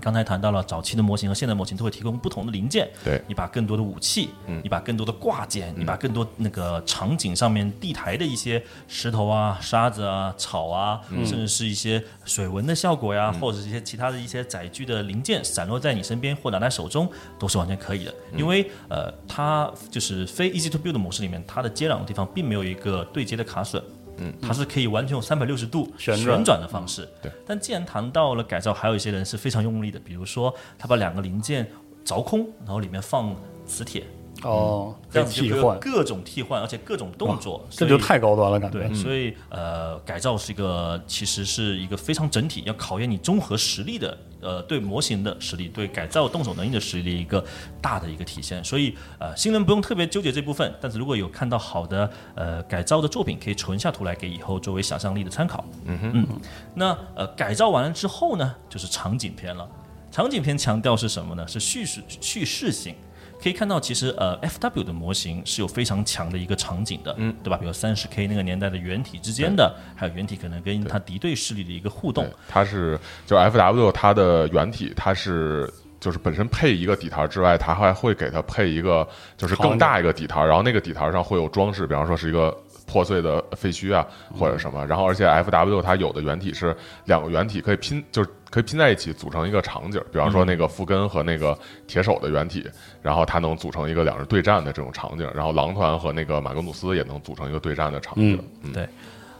[0.00, 3.22] 刚才谈到了早期的模型和现代模型都会提供不同的零件，对。
[3.28, 4.30] 你把更多的武器，
[4.62, 18.14] 你把更多的挂件，你把更多那个场景上面地台的一些石头啊、沙子啊、草啊，甚至是一些水纹的效果呀，或者是一些其他的一些载具的零件散落在你身边或拿在手中，都是完全可以的。
[18.36, 23.80] 因为呃，它就是非 easy to build 的模式里面，它的接壤的地方并没有一个对接的卡榫。
[24.20, 26.44] 嗯，它是可以完全用三百六十度旋转。
[26.44, 27.08] 转的方式。
[27.22, 31.66] 对，但既然谈到了改造，还有一些人是非常用力的，比如说他把两个零件
[32.04, 33.34] 凿空，然后里面放
[33.66, 34.04] 磁铁，
[34.42, 38.94] 哦，这样子就可以各种替换，而且各种动作，这就太高端了，感觉对，。
[38.94, 47.44] 所以呃，改造是一个其实是一个非常整体，要考验你综合实力的，呃，对模型的实力，对改造动手能力的实力的一个
[47.80, 48.62] 大的一个体现。
[48.64, 55.64] 所以呃，新人不用特别纠结这部分，但是如果有看到好的呃改造的作品，可以存下图来给以后作为想象力的参考。
[55.84, 56.26] 嗯哼，
[56.74, 59.68] 那呃改造完了之后呢，就是场景片了。
[60.10, 61.46] 场景片强调是什么呢？
[61.46, 62.94] 是叙事叙事性。
[63.42, 67.56] 可以看到，其实呃，FW 的模型是有非常强的一个场景的，嗯，对吧？
[67.56, 82.56] 比如三十 K 那个年代的原体之间的，还有原体可能跟它敌对势力的一个互动，，它是就 FW 它的原体，它是就是本身配一个底台之外，它还会给它配一个就是更大一个底台，然后那个底台上会有装饰，比方说是一个
[82.90, 84.04] 破碎的废墟啊
[84.36, 92.68] 或者什么，然后而且 FW 它有的原体是两个原体可以拼，就是可以拼在一起组成一个场景，比方说那个富根和那个铁手的原体，
[93.00, 98.88] 然后它能组成一个两人对战的这种场景，然后狼团和那个马格努斯也能组成一个对战的场景，嗯对，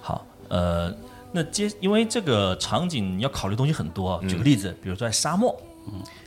[0.00, 0.94] 好，呃，
[1.32, 5.60] 那接因为这个场景你要考虑东西很多，举个例子，比如说在沙漠，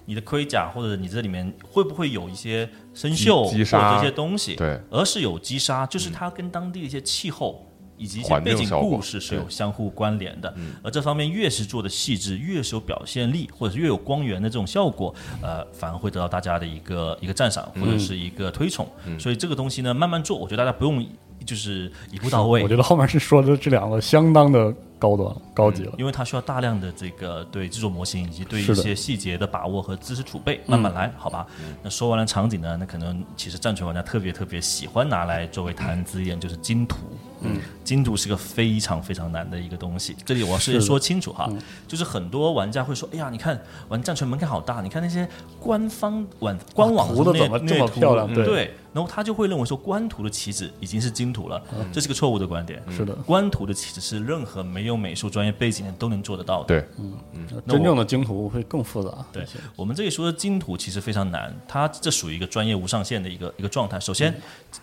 [0.06, 4.56] 你的盔甲或者你这里面会不会有一些生锈或者这些东西？
[4.56, 7.66] 对，而是有击杀，就是它跟当地的一些气候。
[7.96, 18.86] 以及一些背景故事是有相互关联的，而这方面越是做的细致，越是有表现力，或者是越有光源的这种效果，呃，反而会得到大家的一个一个赞赏或者是一个推崇。
[19.20, 21.06] 所以这个东西呢，慢慢做，我觉得大家不用
[21.46, 24.74] 就是一步到位我，觉得后面是说的这两个相当的
[25.04, 25.94] 高端了，高级了。
[25.98, 31.46] 因为它需要大量的这个对制作模型以及对一些细节的把握和知识储备，慢慢来，好吧？
[31.84, 36.98] 那说完了场景呢，那可能其实战锤玩家特别特别喜欢拿来作为谈资一点，就是金图。
[37.46, 40.16] 嗯，金图是个非常非常难的一个东西。
[40.24, 41.52] 这里我要事先说清楚哈，
[41.86, 45.28] 就是很多玩家会说：“哎呀，你看玩战锤门槛好大，你看那些
[45.60, 52.82] 官方网官网涂得那怎么这么那亮对对，然后他就会认为说官图的棋子已经是金图了，这是个错误的观点。
[52.90, 56.68] 是的官图的棋子是任何没有美术专业背景的都能做得到的。
[56.68, 59.26] 对，嗯嗯真正的精图会更复杂。
[59.32, 64.00] 对我们这里说的精图其实非常难，它这属于一个专业无上限的一个一个状态。
[64.00, 64.34] 首先，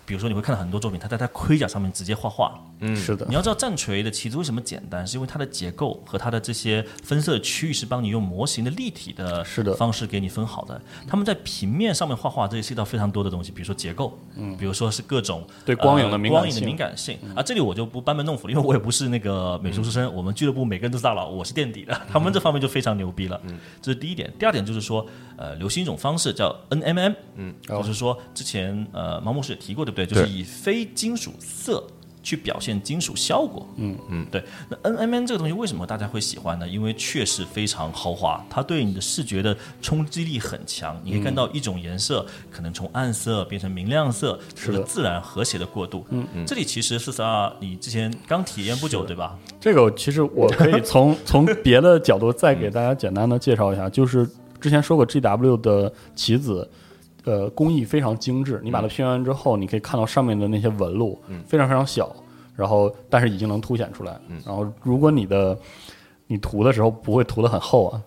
[0.04, 2.58] 比如说你会看到很多作品，它在它盔甲上面直接画画。
[2.80, 10.80] 嗯是的你，要知道战锤的棋子为什么简单，是因为它的结构和它的这些分色区域是帮你用模型的立体的是的方式给你分好的。
[11.06, 17.42] 他们在平面上面画画，这也涉及到非常多的东西，比如说结构，嗯，比如说是各种对光影的呃敏感性嗯光影的敏感性啊。
[17.42, 23.40] 这里我就不班门弄斧了，因为我也不是那个美术出身，我们俱乐部每个人都是大佬，我是垫底的，他们这方面就非常牛逼了。
[23.44, 24.32] 嗯，这是第一点。
[24.38, 25.04] 第二点就是说，
[25.36, 30.06] 呃，流行一种方式叫 NMM，嗯，就是说之前呃毛牧师也提过，对不对？
[30.06, 31.84] 就是以非金属色。
[32.22, 34.44] 去表现金属效果，嗯嗯，对。
[34.68, 36.68] 那 NMN 这个东西为什么大家会喜欢呢？
[36.68, 41.00] 因为确实非常豪华，它对你的视觉的冲击力很强。
[41.02, 46.04] 你可以看到一种颜色可能从暗色变成明亮色，是个自然和谐的过渡。
[46.10, 49.38] 嗯嗯，这里其实四十二，你之前刚体验不久，对吧？
[49.58, 54.28] 这个其实我可以从 从别的角度再给大家简单的介绍一下，就是
[54.60, 56.68] 之前说过 GW 的棋子。
[57.24, 62.14] 呃，工艺非常精致，你把它拼完之后，你可以看到上面的那些纹路，非常非常小，
[62.54, 64.18] 然后但是已经能凸显出来。
[64.44, 65.58] 然后如果你的
[66.26, 68.02] 你涂的时候不会涂的很厚啊，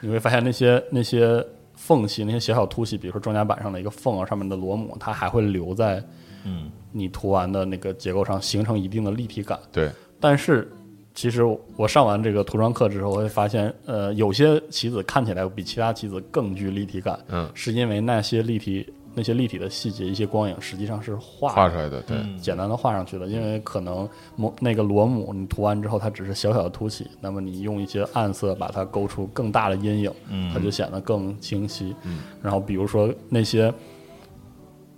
[0.00, 1.44] 你会发现那些那些
[1.74, 6.02] 缝隙、那些小小凸起，比如说装甲板上的一个缝啊，上面的螺母，它还会留在
[6.44, 6.70] 嗯。
[6.94, 9.58] 你涂完的那个结构上，形成一定的立体感。
[9.72, 9.90] 对，
[10.20, 10.70] 但是
[11.14, 11.42] 其实
[11.76, 22.38] 我上完这个涂装课之后，我会发现，呃，有些棋子看起来比其他棋子更具立体感，嗯，是因为那些立体那些立体的细节、一些光影，实际上是画画出来的，对，嗯。
[22.38, 30.50] 简单的画上去的，因为可能模那个螺母你涂完之后，它只是小小的凸起，那么你用一些暗色把它勾出更大的阴影，嗯。
[30.54, 31.94] 它就显得更清晰。
[32.04, 32.20] 嗯。
[32.42, 33.72] 然后比如说那些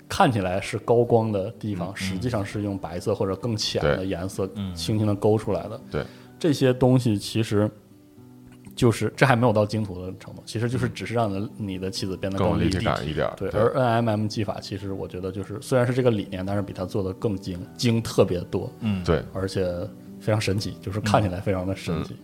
[0.09, 5.81] 看起来是高光的地方，实际上是用白色或者更浅的颜色嗯轻轻的勾出来的。
[5.91, 6.05] 对，
[6.39, 7.71] 这些东西其实。
[8.77, 13.15] 就是这还没有到精图的程度，其实就是只是让你的你的棋子变得更有立立体感一。
[13.15, 19.65] 对，而 NMM 技法其实我觉得就是虽然是这个理念，但是比它做的更精精特别多，嗯，对，而且
[20.19, 22.17] 非常神奇，就是看起来非常的神奇。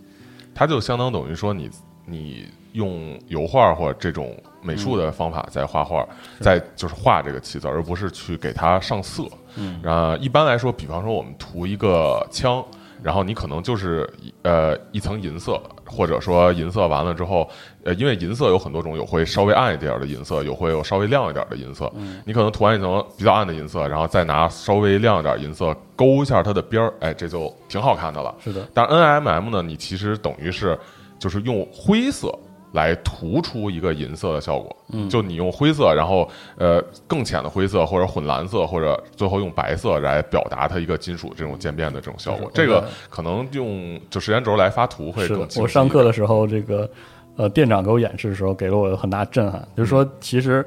[0.52, 1.70] 它就相当等于说你
[2.04, 6.06] 你用油画或者这种美术的方法在画画，
[6.40, 9.24] 在就是画这个棋子，而不是去给它上色。
[9.56, 12.64] 嗯，啊，一般来说，比方说我们涂一个枪。
[13.02, 14.06] 然后你可能就是
[14.42, 17.48] 呃一层银色，或者说银色完了之后，
[17.82, 21.90] 呃，因为银色有很多种，有会稍微暗一点的银色，有会有稍微亮一点的银色。
[21.96, 28.34] 嗯你可能涂完一层比较暗的银色，然后再拿稍微亮一点银色勾一下它的边儿，哎，这就挺好看的了。
[28.44, 30.78] 是的，但 NMM 呢，你其实等于是
[31.18, 32.38] 就是用灰色
[32.72, 34.74] 来涂出一个银色的效果。
[34.92, 42.50] 嗯，就你用灰色，然后呃更浅的灰色或者混蓝色，或者最后用白色来表达它一个金属这种渐变的这种效果。
[42.52, 46.90] 这个可能用就时间轴来发图会，更我上课的时候，这个
[47.36, 49.66] 呃店长给我演示的时候，给了我很大震撼。
[49.76, 50.66] 就是说，其实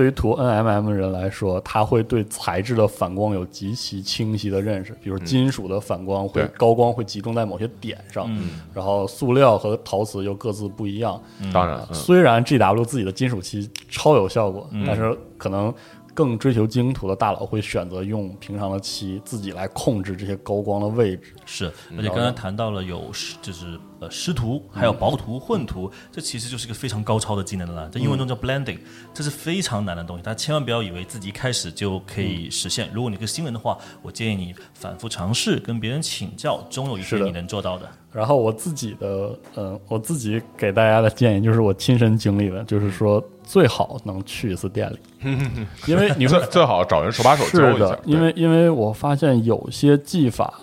[0.00, 4.96] 对于涂 NMM 的人来说，他会对材质的反光有极其清晰的认识。
[5.02, 6.46] 比如金属的反光会对。
[6.56, 8.26] 高光会集中在某些点上，
[8.72, 11.22] 然后塑料和陶瓷又各自不一样。
[11.52, 11.94] 当然，嗯。
[11.94, 15.70] 虽然 GW 自己的金属漆超有效果，但是可能
[16.14, 21.32] 更追求精图的大佬会选择用平常的漆自己来控制这些高光的位置。
[21.46, 23.10] 是，而且刚才谈到了有，
[23.42, 27.88] 就是呃湿涂，还有薄涂、混涂，这其实就是一个非常高超的技能了。
[27.90, 28.78] 在英文中叫 blending，
[29.12, 32.90] 这是非常难的东西，大家千万不要以为自己一开始就可以实现。
[32.92, 37.88] 如果你是新人的话，我建议你反复尝试，跟别人请教，终有一天你能做到的。
[38.12, 44.98] 然后我自己的，嗯、我自己给大家的建议就是我亲身经历的，就是说最好能去一次店里，
[45.88, 50.54] 因为你会最最好找人手把手教一下的，，因为因为我发现有些技法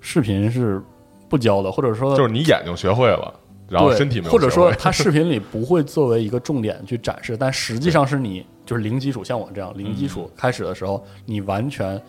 [0.00, 0.82] 视频是
[1.28, 3.34] 不教的，或者说就是你眼睛学会了，
[3.68, 12.00] 然后身体没有或者说它视频里不会作为一个重点去展示，但实际上是你就是零基础，像我这样零基础开始的时候，你完全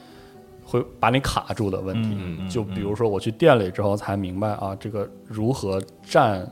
[0.64, 2.18] 会把你卡住的问题。
[2.50, 6.48] 就比如说我去店里之后才明白啊，这个如何蘸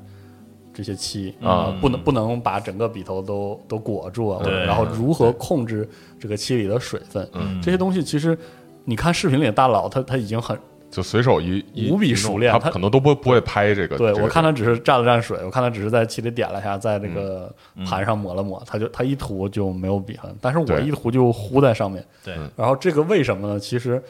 [0.76, 4.53] 这些漆啊、嗯不能不能把整个笔头都都裹住啊，对。
[4.65, 5.88] 然后如何控制
[6.19, 7.61] 这个漆里的水分，嗯。
[7.61, 8.38] 这些东西其实
[8.84, 10.59] 你看视频里的大佬他他已经很
[10.91, 13.97] 就随手一一无比熟练他他可能都不不会拍这个。
[13.97, 17.53] 对，这个我看他只是蘸了蘸水，我看他只是在漆里点了一下，在那个
[17.86, 22.05] 盘上抹了抹，他就他一涂就没有笔痕，但是我一涂就糊在上面。
[22.23, 23.59] 对，然后这个为什么呢？
[23.59, 24.01] 其实，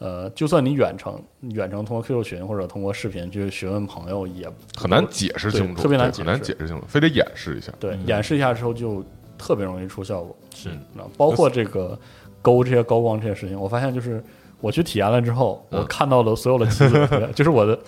[0.00, 1.22] 呃，就算你远程
[1.52, 7.72] 远程通过 QQ 群或者通过视频去询问朋友，也很难解释清楚，特别难对很难解释清楚，非得演示一下。
[7.78, 9.04] 对演示一下之后就
[9.38, 10.34] 特别容易出效果。
[10.54, 11.96] 是那包括这个
[12.42, 14.24] 勾这些高光这些事情，我发现就是
[14.60, 17.78] 我去体验了之后，嗯我看到了所有的棋子， 就是我的。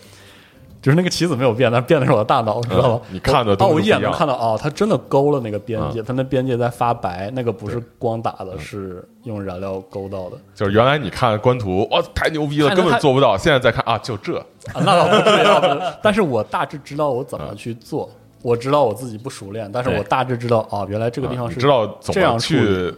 [0.83, 3.01] 就是那个棋子没有变，但变的是我的大脑，你知道吗？
[3.09, 10.37] 嗯你看的哦，我一眼能看到，哦，它真的勾了那个边界，嗯它那边界在发白，那个不是光打的，是用燃料勾到的。
[10.55, 13.39] 就是原来你看官图，哇，太牛逼了，根本做不到。
[13.39, 18.11] 现在再看啊，就这，啊，那倒不至于 但是我大致知道我怎么去做，
[18.43, 22.93] 我知道我自己不熟练，但是我大致知道，哦，原来这个地方是啊知道怎么这样去，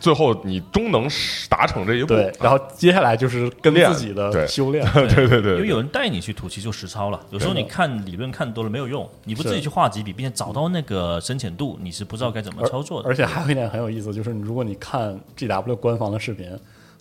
[0.00, 1.08] 最后你终能
[1.48, 2.08] 达成这一步。
[2.08, 5.06] 对，然后接下来就是跟练自己的修炼， 对。
[5.14, 13.08] 对对对，因为有人带你去吐气就实操了，有时候你看理论看多了没有用，你不自己去画几笔，并且找到那个深浅度，你是不知道该怎么操作的。
[13.08, 16.46] 而且还有一点很有意思，就是如果你看 GW 官方的视频，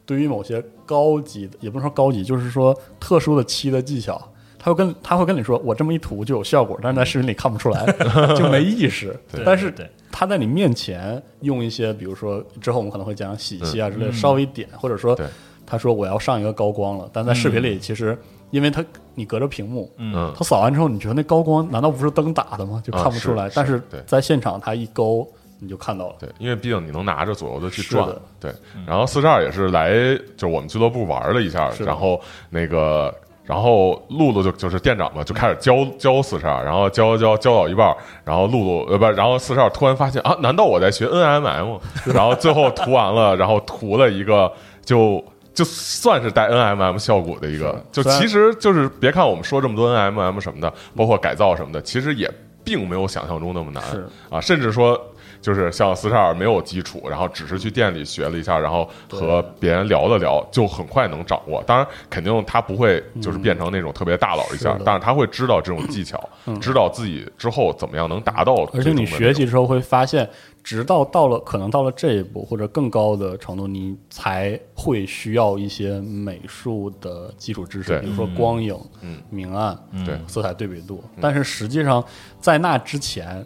[0.06, 4.32] 对于某些高级的，也不能说高级，就是说特殊的漆的技巧，
[4.66, 7.86] 他会跟他会跟你说，我这么一涂就有效果，但是在视频里看不出来，
[8.36, 9.16] 就没意识。
[9.45, 9.72] 但是
[10.11, 15.28] 他在你面前用一些，比如说之后我们可能会讲洗漆啊之类稍微点，或者说对。
[15.68, 18.18] 他说我要上一个高光了，但在视频里其实
[18.49, 20.34] 因为他你隔着屏幕，嗯。
[20.36, 22.82] 他扫完之后，你觉得那高光难道不是灯打的吗？
[22.84, 23.45] 就看不出来。
[23.45, 25.28] 啊是但是在现场他一勾，
[25.59, 26.16] 你就看到了。
[26.20, 28.09] 对，因为毕竟你能拿着左右的去转，
[28.39, 28.51] 对。
[28.88, 29.93] 然后四十二也是来，
[30.36, 33.13] 就是我们俱乐部玩了一下，然后那个，
[33.46, 41.80] 然后露露就就是店长嘛，就开始教教四十二，然后教教教到一半，然后露露呃不，然后四十二突然发现啊，难道我在学 NMM？
[42.14, 44.52] 然后最后涂完了， 然后涂了一个
[44.84, 45.24] 就。
[45.54, 52.30] 就算是带 NMM 效果的一个，就其实就是别看我们说这么多 NMM 什么的，包括改造什么的，其实也
[52.62, 55.00] 并没有想象中那么难是啊，甚至说
[55.46, 61.62] 就是像四十二没有基础，然后只是去店里学了一下，然后和别人聊了聊，就很快能掌握。
[61.68, 66.28] 当然，肯定他不会就是变成那种特别大佬一下，是但是他会知道这种技巧，
[66.60, 69.20] 知道自己之后怎么样能达到而且你学习的那种。
[69.20, 70.28] 学习之后会发现，
[70.64, 81.04] 直到到了可能到了这一步或者更高的程度，你才会需要一些美术的基础知识，比如说光影、嗯明暗、对色彩对比度。
[81.22, 82.04] 但是实际上，
[82.39, 83.46] 在那之前，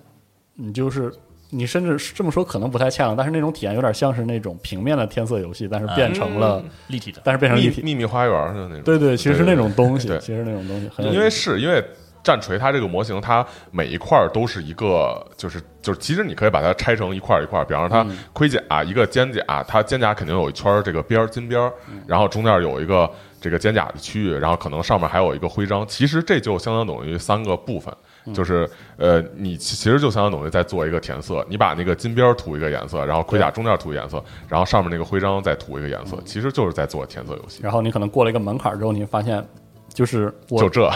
[0.53, 1.13] 你就是。
[1.51, 7.81] 你甚至这么说可能不太恰当，但是那种体验有点像是那种平面的天色游戏，但是变成了，立体的，但是变成立体。
[7.81, 8.83] 秘秘密花园的那种。
[8.83, 11.83] 对对，其实是那种东西，对其实那种东西很有，因为是因为
[12.21, 21.73] 战锤它这个模型，它每一块都是一个，就是就是，其实你可以把它拆成一块一块，比方说它盔甲、一个肩甲，它肩甲肯定有一圈这个边儿金边儿，
[22.05, 23.09] 然后中间有一个
[23.41, 25.83] 这个肩甲的区域，然后可能上面还有一个徽章。
[25.87, 27.91] 其实这就相当等于三个部分，
[28.33, 37.59] 就是呃，你其其实就相当等于在做一个填色，你把那个金边儿涂一个颜色，然后盔甲中间涂一个颜色，然后上面那个徽章再涂一个颜色，其实就是在做填色游戏。
[37.61, 39.45] 然后你可能过了一个门槛之后，你发现，
[39.93, 40.89] 就是我就这，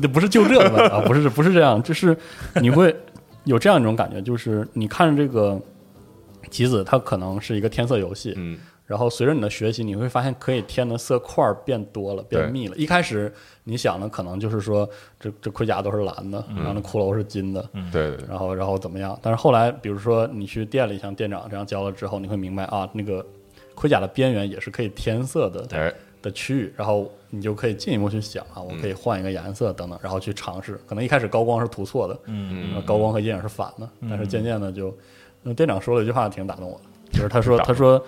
[0.00, 2.16] 不不是就这啊，不是不是这样，就是
[2.60, 2.94] 你会
[3.44, 5.60] 有这样一种感觉，就是你看这个
[6.50, 12.76] 棋子，它可能是一个填色游戏，嗯，然后随着你的学习，你会发现可以填的色块儿变多了，变密了。
[12.76, 13.32] 一开始
[13.64, 19.18] 你想的可能就是说，这这盔甲都是蓝的，然后那骷髅是金的，对对对，然后然后怎么样？
[19.22, 23.24] 但是后来，比如说你去店里像店长这样教了之后，你会明白啊，那个
[23.74, 30.78] 盔甲的边缘也是可以填色的，哎，的区域，然后你就可以进一步去想啊，我可以换一个颜色等等，然后去尝试。
[30.86, 34.94] 可能一开始高光是涂错的，嗯，高光和阴影是反的，但是渐渐的就，
[35.42, 38.04] 那店长说了一句话挺打动我的，就是他说他说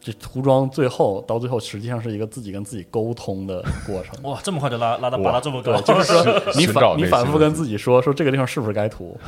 [0.00, 4.22] 这涂装最后到最后实际上是一个自己跟自己沟通的过程。
[4.22, 9.18] 哇，这么快就拉拉到哇拔到这么高，，就是说 你反你反复跟自己说说这个地方是不是该涂，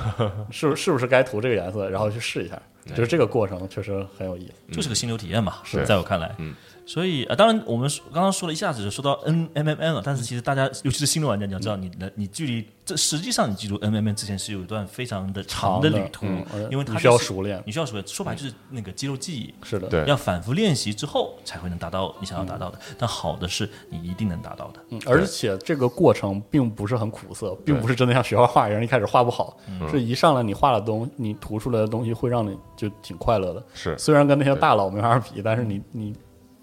[0.50, 2.60] 是是不是该涂这个颜色，然后去试一下，
[2.94, 4.74] 就是这个过程确实很有意思。
[4.74, 6.54] 就是个心流体验嘛，是在我看来，嗯。
[6.92, 17.62] 所以呃，当然我们刚刚说了一下子就说到 N M M N 了，但是其实大家尤其是新的玩家，你要知道你的你距离这实际上你记住 N M M 之前是有一段非常的长的旅途嗯，因为它你需要熟练。
[17.64, 22.78] 你需要熟练，说白就是那个肌肉记忆，是的，对要反复练习之后才会能达到你想要达到的。
[22.98, 24.80] 但好的是你一定能达到的。
[24.90, 29.56] 嗯，而且这个过程并不是很苦涩，并不是真的像学画画一样，一开始画不好，
[29.90, 33.64] 是一上来你画的东，你涂出来的东西会让你就挺快乐的。
[33.72, 33.96] 是。
[33.96, 36.14] 虽然跟那些大佬没法比，但是你你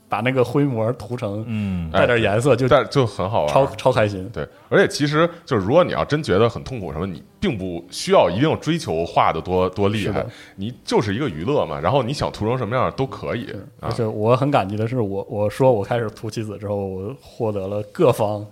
[0.09, 4.27] 把那个灰膜涂成嗯，带点颜色，就但就很好玩，超超开心。
[4.33, 11.79] 对，而且其实就是，如果你要真觉得很痛苦什么，你并不需要一定追求画的多多厉害，你就是一个娱乐嘛。
[11.79, 13.91] 然后你想涂成什么样都可以啊而。
[13.91, 18.43] 且我很感激的是，我我说我开始涂棋子之后，我获得了各方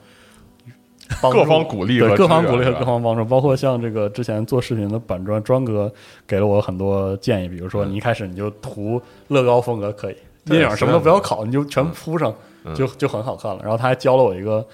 [1.32, 5.92] 各方鼓励和对各方鼓励和各方帮助，包括像这个之前做视频的板砖庄哥
[6.28, 12.34] 给了我很多建议，比如说嗯你一开始你就涂乐高风格可以，对阴影什么都不要考，你就全嗯铺上，
[12.66, 13.60] 嗯就就很好看了。
[13.62, 14.66] 然后他还教了我一个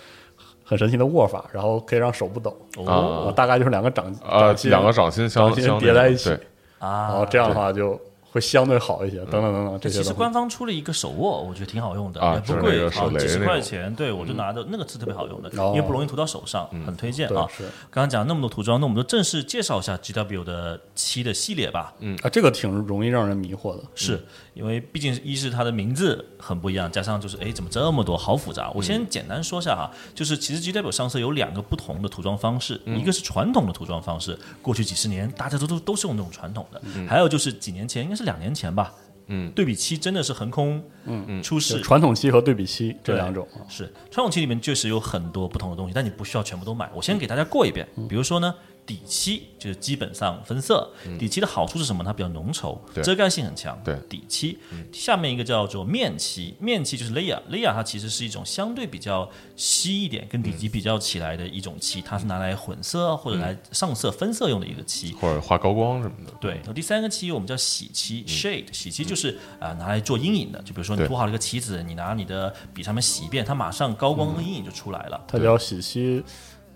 [0.63, 2.55] 很神奇的握法，然后可以让手不抖。
[2.85, 6.39] 啊我大概就是两个掌呃掌，心两个掌心相掌心相叠在一起对，
[6.79, 7.99] 啊，然后这样的话就
[8.33, 9.17] 会相对好一些。
[9.25, 13.93] 等等等等，这些其实官方出了一个手握，我觉得挺好用的，啊也不贵，好像几十块钱。
[13.93, 17.47] 对我就拿的那个是特别好用的，哦因为不容易涂到手上，很推荐啊。
[17.55, 21.93] 是刚刚讲那么多涂装，那我们就正式介绍一下 GW 的七的系列吧。
[21.99, 23.83] 嗯啊，这个挺容易让人迷惑的。
[23.93, 24.19] 是
[24.55, 28.71] 因为毕竟一是它的名字很不一样，加上就是哎怎么这么多，好复杂。
[28.71, 38.93] 我先简单说一下哈，就是其实 GW 上色有两个不同的涂装方式，一个是传统的涂装方式，过去几十年大家都都都是用那种传统的，还有就是几年前，应该是两年前吧。
[39.27, 41.41] 嗯，对比期真的是横空嗯。
[41.41, 43.47] 出世，传统期和对比期这两种。
[43.53, 46.89] 啊，是传统期里面确实有很多不同的东西，但你不需要全部都买。
[46.93, 48.53] 我先给大家过一遍，比如说呢，
[48.85, 52.03] 底漆就是基本上分色，底漆的好处是什么？
[52.03, 53.79] 它比较浓稠，遮盖性很强。
[53.83, 54.57] 对底漆
[54.91, 65.13] 下面一个叫做面漆，面漆就是 layer，layer 它其实是一种相对比较稀一点，跟底漆比较起来的一种漆，它是拿来混色或者来上色分色用的一个漆。
[65.13, 66.33] 或者画高光什么的。
[66.41, 75.23] 对，然后第三个漆我们叫洗漆 shade，洗漆就是啊、拿来做阴影的，就比如说你涂好了一个棋子，你拿你的笔上面洗一遍，它马上高光和阴影就出来了。
[75.27, 76.21] 它叫洗漆。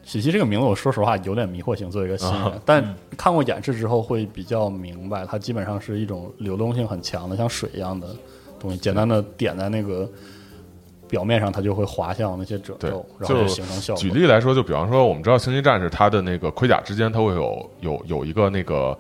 [0.07, 8.07] 喜漆这个名字，我说实话有点迷惑性，作为一个新啊人，但看过演示之后会比较明白，它基本上是一种流动性很强的，像水一样的
[8.57, 10.09] 东西，简单的点在那个
[11.09, 14.01] 表面上，它就会滑向那些褶皱，然后就就形成效果。
[14.01, 18.97] 举例来说，就比方说，我们知道星际战士它的那个盔甲之间，它会有有有一个那个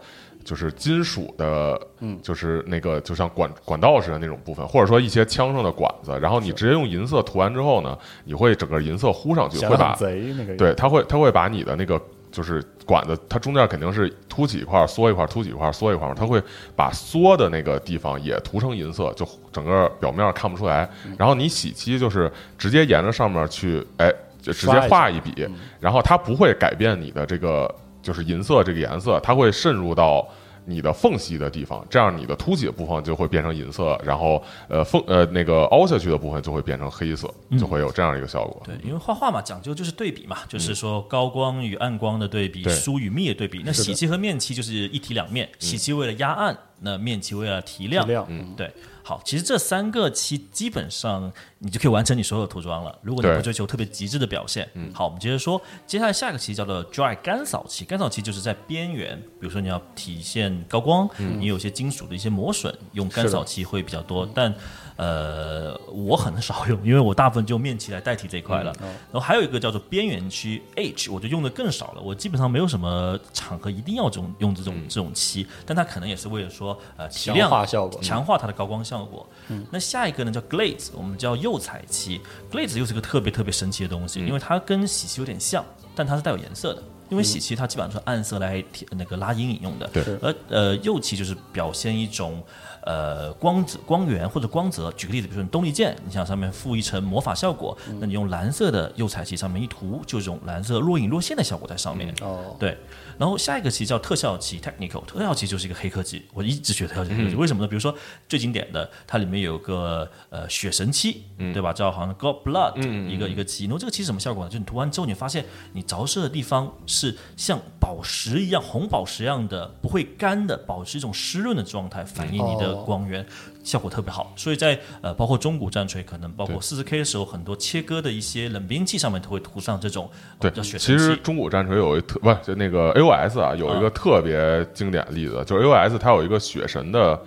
[0.47, 2.17] 就是金属的，嗯。
[2.23, 16.41] 就是那个就像管管道似的那种部分，或者说一些枪上的管子，然后你直接用银色涂完之后呢，你会整个银色糊上去，会把贼那个对，它会它会把你的那个就是管子，它中间肯定是凸起一块儿缩一块儿，凸起一块儿缩一块它会
[16.75, 20.89] 把缩的那个地方也涂成银色，就整个表面看不出来。
[21.05, 21.15] 嗯。
[21.17, 25.47] 然后你洗漆就是直接沿着上面去，哎，就直接画一笔，
[25.79, 27.73] 然后它不会改变你的这个
[28.07, 30.25] 就是银色这个颜色，它会渗入到。
[30.69, 38.61] 你的缝隙的地方，这样你的凸起的部分就会变成银色，然后呃缝呃那个凹下去的部分就会变成黑色，就会有这样一个效果。
[38.65, 43.63] 对，因为画画嘛，讲究就是对比嘛，就是说高光与暗光的对比，对疏与密的对比。
[43.65, 48.69] 那洗漆和面漆就是一体两面，洗漆为了压暗，那面漆为了提亮，亮，嗯对，
[49.07, 52.93] 好，其实这三个期基本上你就可以完成你所有的涂装了。
[53.01, 64.53] 如果你不追求特别极致的表现，嗯，好，我们接着说，接下来下一个期叫做 dry 干扫期，干扫期就是在边缘，比如说你要体现高光，你有些金属的一些磨损，用干扫期会比较多，但
[64.97, 68.73] 呃，我很少用，因为我大部分就用面漆来代替这一块了。
[68.79, 72.01] 然后还有一个叫做边缘区 H，我就用的更少了。
[72.01, 79.27] 我基本上没有什么场合一定要这种用这种、这种漆，但它可能也是为了说呃提强亮化效果强化它的高光效果。
[79.71, 82.19] 那下一个呢叫 glaze，我们叫釉彩漆。
[82.51, 85.63] glaze 又是个特别特别神奇的东西，因为它跟洗漆有点像，
[85.95, 86.81] 但它是带有颜色的。
[87.09, 92.43] 因为洗漆它基本上是暗色来贴那个拉阴影用的，对而呃釉漆就是表现一种
[92.87, 94.89] 呃光泽、光源或者光泽。
[94.93, 102.13] 举个例子，比如说你动力键，你想上面附一层魔法效果，那你用蓝色的釉彩漆上面一涂，就这种蓝色若隐若现的效果在上面。
[102.21, 102.77] 哦，对，
[103.17, 106.25] 然后下一个其实叫特效漆 （technical），特效漆就是一个黑科技。
[106.33, 107.67] 我一直觉得特效漆是黑科技，为什么呢？
[107.67, 107.95] 比如说
[108.29, 111.73] 最经典的，它里面有个呃血神漆，对吧？
[111.73, 113.65] 叫好像 God Blood、一个一个漆。
[113.65, 114.49] 然后这个漆什么效果呢？
[114.49, 123.25] 就你涂完之后，你发现你着色的地方是像宝石一样、红宝石一样的，不会干的，保持一种湿润的状态，反映你的哦光源。
[123.67, 130.09] 效果特别好，所以在呃，包括中古战锤，可能包括四十 K 的时候，很多切割的一些冷兵器上面都会涂上这种
[130.39, 130.97] 对呃叫，血其。
[130.97, 137.21] 实中古战锤有一特不就那个 AOS 啊，有一个特别经典的例子，就是 AOS 它有一个血神的，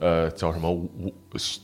[0.00, 1.12] 呃，叫什么无无，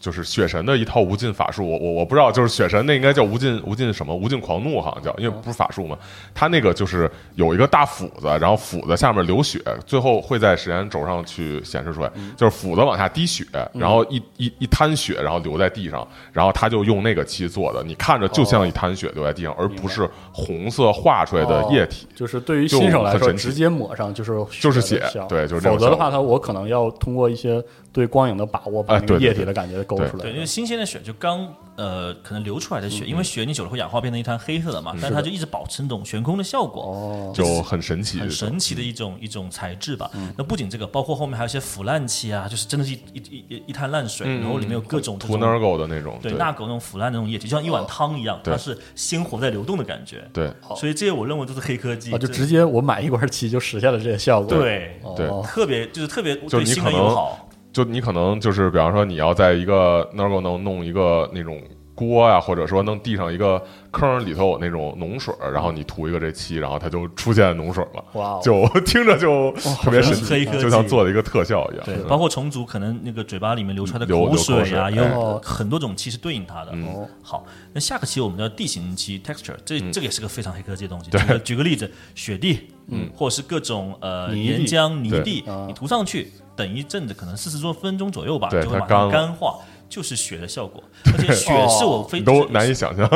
[0.00, 5.98] 就是血神的一套无尽法术，我我我不知道，就是血神那应该叫无尽无尽什么无尽狂怒，好像叫，因为不是法术嘛，
[6.34, 22.06] 他那个就是有一个大斧子，然后斧子下面流血，最后会在时间轴上去显示出来，就是斧子往下滴血，然后一一一滩血，然后流在地上，然后他就用那个漆做的，你看着就像一滩血流在地上，而不是红色画出来的液体。
[22.14, 27.62] 就是对于新手来说，直接抹上就是就是血对就是否则的话，他我可能要通过一些
[27.96, 30.24] 对光影的把握，把那个液体的感觉勾出来。
[30.24, 36.82] 对，因为新鲜的血就刚呃可能流出来的嗯血，因为血你久了会氧化变成一滩黑色的嘛，但它就一直保持那种悬空的效果。
[36.82, 40.10] 哦，就很神奇，很神奇的一种一种材质吧。
[40.36, 50.22] 那不仅这个，包括后面还有一些腐烂漆啊，就是真的是一一一一一滩烂水，然后里面有各种这种涂 Nergo 的那种，对对纳狗那种腐烂的那种液体，就像一碗汤一样，对它是鲜活在流动的感觉。
[50.34, 54.50] 对所以这些我认为都是黑科技，啊，就这直接我买一罐漆就实现了这些效果。
[54.50, 57.48] 对对哦，特别就是特别就对新你可能人友好。
[57.76, 61.60] 就你可能就是，比方说你要在一个 Nergo 能弄一个那种
[61.94, 69.52] 锅呀、或者说能地上一个坑里头有那种脓水儿，然后你涂一个这漆，然后它就出现脓水了，哇哦，就听着就
[69.84, 71.84] 特别神奇，黑就像做了一个特效一样。
[71.84, 76.70] 对，嗯包括虫族可能那个嘴巴里面流出来的口水啊，有哎很多种漆是对应它的。
[76.72, 76.86] 嗯。
[76.86, 79.92] 哦好，那下个期我们的地形漆 texture，这嗯。
[79.92, 81.10] 这个也是个非常黑科技的东西。
[81.10, 89.58] 举个举个例子，雪地，嗯，或者是各种呃岩浆、泥地啊，你涂上去，等一阵子，可能四十多分钟左右吧，对就会马它干化。
[89.88, 93.08] 就是雪的效果， 而且雪是我非你都难以想象。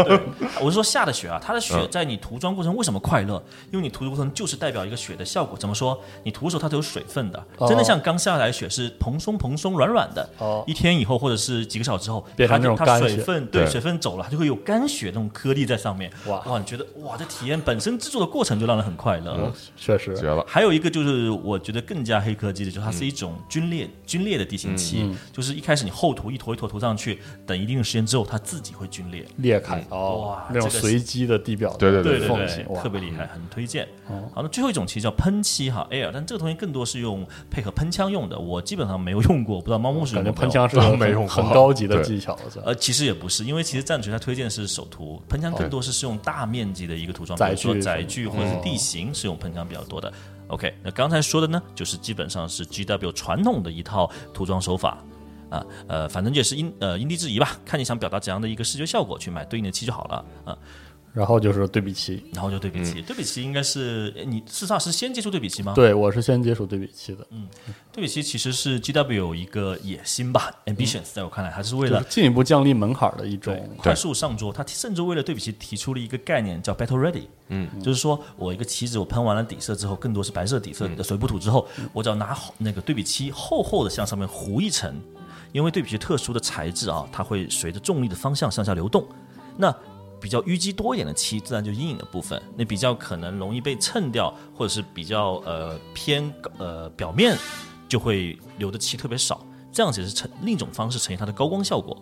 [0.61, 3.43] 我是说下的雪啊，它的雪嗯在你涂装过程为什么快乐？
[3.73, 5.57] 因为你涂的过程就是代表一个雪的效果。
[5.59, 5.99] 怎么说？
[6.25, 10.29] 你涂的时候它是有水分的，哦真的像刚下来雪是蓬松蓬松软软的。
[10.39, 16.11] 哦一天以后或者是几个小时之后，变成它就它那种干雪水分对对水分走了，它就会有干雪那种颗粒在上面。
[16.27, 19.35] 哇哇，你觉得哇，这体验本身制作的过程就让人很快乐。
[19.39, 29.27] 嗯确实绝了，还有一个就是我觉得更加黑科技的，就是它是一种皲裂、皲裂的地形漆，就是一开始你厚涂一坨一坨涂上去，等一定的时间之后，它自己会皲裂。
[29.37, 33.89] 裂开哦哇，那种随机的地表的对对对对对，特别厉害，很推荐。
[34.09, 50.13] 哦好，那最后一种其实叫喷漆哈 air，但这个东西更多是用配合喷枪用的，我基本上没有用过，不知道猫牧是感觉用喷枪是个没用过很很高级的技巧，呃，其实也不是，因为其实战锤它推荐的是手涂，喷枪更多是是用大面积的一个涂装，比如说载具或者是地形是用喷枪比较多的。
[50.49, 54.99] OK，那刚才说的呢，就是基本上是 GW 传统的一套涂装手法。
[55.51, 60.57] 啊，呃，反正也是因呃因地制宜吧，看你想表达怎样的一个视觉效果，去买对应的漆就好了啊。
[61.13, 65.73] 然后就是对比漆，然后就对比漆，对比漆应该是你事实上是先接触对比漆吗？
[65.75, 67.49] 对我是先接触对比漆的，嗯
[67.91, 74.53] 对比漆其实是 GW 一个野心吧，ambitions，在我看来，还是为了就是进一步降低门槛的一种快速上桌。
[74.53, 84.95] 它甚至为了对比漆提出了一个概念叫 battle ready，嗯，就是说我一个棋子我喷完了底色之后，更多是白色底色的水不土之后，我只要拿好那个对比漆厚厚的向上面糊一层，
[85.53, 89.07] 因为对比漆特殊的材质啊，它会随着重力的方向向下流动，
[89.57, 89.75] 那。
[90.23, 97.35] 比较淤积多一点的漆，自然就阴影的部分，那比较可能容易被蹭掉，或者是比较呃偏呃表面
[97.89, 99.41] 就会留的漆特别少，
[99.73, 101.97] 这样子也是呈另一种方式呈现它的高光效果。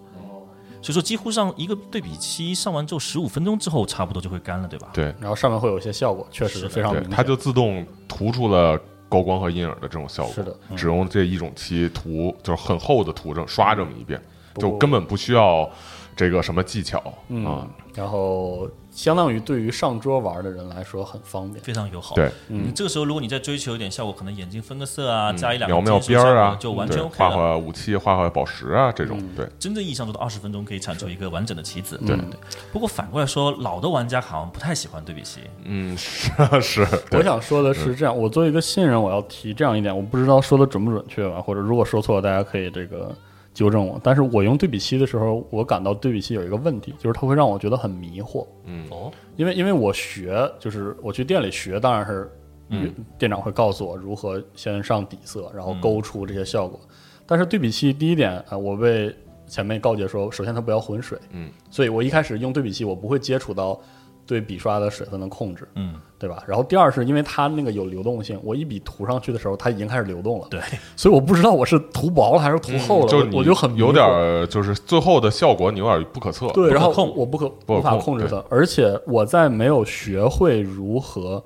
[0.82, 4.90] 所以说，几乎上一个对比漆上完之后，十五分钟之后差不多就会干了，对吧？
[4.92, 7.10] 对然后上面会有一些效果，确实是非常明，显。
[7.12, 8.76] 它就自动涂出了
[9.08, 10.32] 高光和阴影的这种效果。
[10.32, 14.20] 是的嗯只用这一种漆涂，就是很厚的涂上，刷这么一遍，
[14.56, 15.68] 就根本不需要
[16.16, 18.68] 这个什么技巧嗯啊。，然后
[18.98, 21.62] 相当于对于上桌玩的人来说很方便。
[21.62, 22.16] 非常友好。
[22.16, 27.36] 对，嗯这个时候如果你再追求一点效果，可能眼睛分个色啊，加一两描描边儿啊，就完全对 OK 画了。
[27.36, 29.48] 画武器、画画宝石啊，这种对。
[29.56, 31.96] 真正意义上做到二十分钟可以产出一个完整的棋子。
[32.04, 32.26] 对对。
[32.72, 35.42] 不过反过来说，老的玩家好像不太喜欢对比棋。
[35.62, 43.14] 嗯，是 是，我，想说的是这样，我作为一个新人，我要提这样一点，我不知道说的准不准确吧，或者如果说错了，大家可以这个
[43.58, 44.00] 纠正我。
[44.04, 48.46] 但是我用对比器的时候，我感到对比器有一个问题，就是它会让我觉得很迷惑。
[48.66, 52.30] 嗯哦，因为因为我学，就是我去店里学，当然是
[52.68, 56.78] 嗯店长会告诉我如何先上底色，然后勾出这些效果。
[57.26, 59.12] 但是对比器第一点，呃，我被
[59.48, 63.80] 前辈告诫说，首先它不要混水，嗯，所以我一开始用对比器，我不会接触到
[64.28, 66.44] 对笔刷的水分的控制，嗯，对吧？
[66.46, 70.60] 然后第二是因为它那个有流动性，我一笔涂上去的时候，它已经开始流动了，对，
[70.94, 76.46] 所以我不知道我是涂薄了还是涂厚了，嗯就我我就很有点儿，就是最后的效果你有点不可测。
[76.50, 81.42] 对，然后我不可无法控控制它，而且我在没有学会如何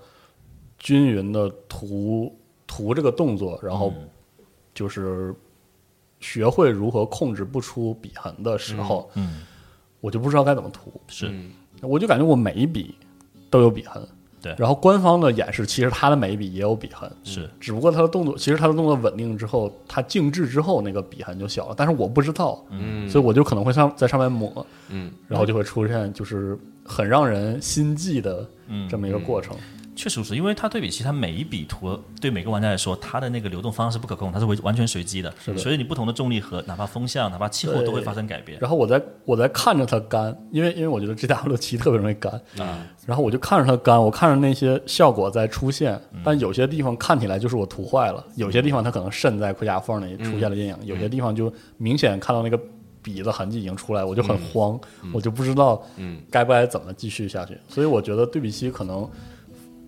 [0.77, 2.37] 均匀的涂
[2.67, 4.09] 涂这个动作，然后嗯。
[4.75, 5.35] 就是
[6.19, 9.43] 学会如何控制不出笔痕的时候，嗯，
[10.01, 11.29] 我就不知道该怎么涂，是。
[11.29, 11.53] 嗯
[11.83, 12.95] 我就感觉我每一笔
[13.51, 14.03] 都有笔痕。
[14.41, 29.57] 对然后官方的演示，其实他的每一笔也有笔痕，是，只不过他的动作，其实他的动作稳定之后，他静置之后那个笔痕就小了，但是我不知道，嗯，所以我就可能会上在上面抹，嗯然后就会出现就是很让人心悸的嗯这么一个过程。
[29.95, 38.59] 确实是因为它对比棋，它每一笔图对每个玩家来说，它的那个流动方式不可控，它是完完全随机的，是的所以你不同的重力和哪怕风向，哪怕气候都会发生改变。
[38.61, 52.59] 然后我在我在看着它干，因为因为我觉得 G W 七特别容易干，啊，然后我就看着它干，我看着那些效果在出现，嗯但有些地方看起来就是我涂坏了，有些地方它可能渗在盔甲缝里出现了阴影，有些地方就明显看到那个
[53.03, 54.81] 笔的痕迹已经出来，我就很慌，
[55.13, 57.59] 我就不知道嗯该不该怎么继续下去。
[57.69, 59.09] 所以我觉得对比期可能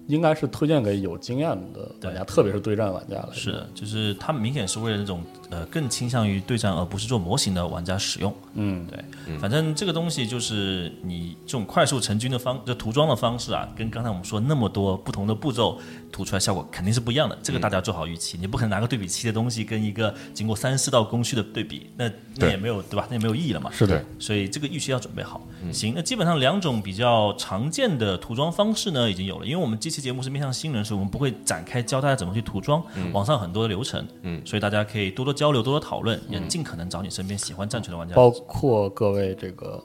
[0.07, 3.29] 应该是推荐给有经验的玩家，特别是对战玩家来。
[3.33, 8.35] 是的，就是他明显是为了那种呃更倾向于对战而不是做模型的玩家使用。
[8.55, 15.81] 嗯，对，反正这个东西就是你这种快速成军的方，就涂装的方式啊，跟刚才我们说那么多不同的步骤
[16.13, 17.37] 涂出来效果肯定是不一样的。
[17.43, 23.07] 这个大家做好预期，你不可能拿个对比器的东西跟一个经过三四道工序的对比，那那也没有对吧？
[23.09, 23.71] 那也没有意义了嘛。
[23.73, 25.45] 是的，所以这个预期要准备好。
[25.73, 38.15] 行，那基本上两种比较常见的涂装方式呢已经有了，因为我们这期节目是面向新人，所以我们不会展开教大家怎么去涂装，网上很多的流程，嗯所以大家可以多多交流，多多讨论，也尽可能找你身边喜欢战锤的玩家。
[38.15, 39.83] 包括各位这个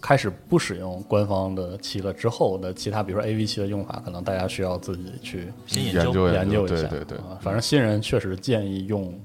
[0.00, 6.88] 开始不使用官方的漆了之后的其他，比如说 AV 漆的用法，可能大家需要自己去先研研究研究一下。
[6.88, 9.18] 对对对啊，反正新人确实建议用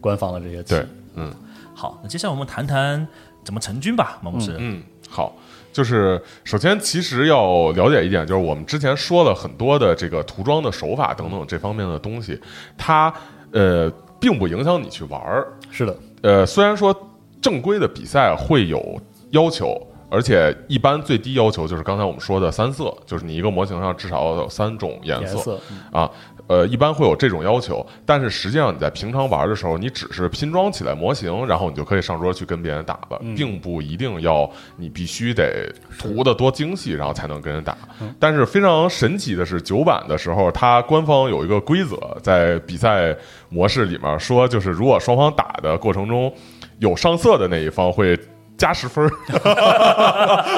[0.00, 0.74] 官方的这些漆。
[0.74, 1.32] 对，嗯
[1.74, 3.06] 好，那接下来我们谈谈
[3.44, 4.56] 怎么成军吧，毛牧师。
[4.58, 5.34] 嗯，好。
[5.70, 12.40] 就是首先，其实要了解一点，就是我们之前说了很多的这个涂装的手法等等这方面的东西，
[12.76, 13.12] 它
[13.52, 13.88] 呃
[14.20, 16.94] 并不影响你去玩儿，是的，呃，虽然说
[17.40, 19.00] 正规的比赛会有
[19.30, 19.80] 要求，
[20.10, 25.60] 而且一般最低要求就是刚才我们说的三色，就是你一个模型上至少要有三种颜色
[25.92, 26.10] 啊。
[26.48, 37.76] 呃，一般会有这种要求，但是实际上你在平常玩的时候，你只是拼装起来模型，然后你就可以上桌去跟别人打了，嗯并不一定要你必须得涂的多精细，然后才能跟人打。
[38.00, 43.14] 嗯但是非常神奇的是，九版的时候，它官方有一个规则，在比赛
[43.50, 46.32] 模式里面说，就是如果双方打的过程中
[46.78, 48.18] 有上色的那一方会
[48.58, 49.10] 加十分儿。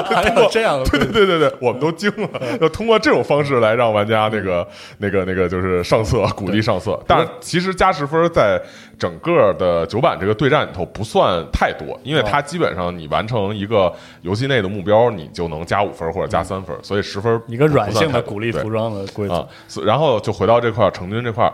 [0.03, 2.29] 还有这样的对对对对对，我们都惊了，
[2.59, 4.67] 要通过这种方式来让玩家那个
[4.97, 6.99] 那个那个就是上色，鼓励上色。
[7.07, 8.61] 但是其实加十分在
[8.97, 19.35] 整个的九版这个对战里头不算太多，因为它基本上你完成一个游戏内的目标，你就能加五分或者加三分，所以十分一个软性的鼓励服装的规则。
[19.35, 19.47] 啊。，
[19.85, 21.53] 然后就回到这块儿成军这块儿，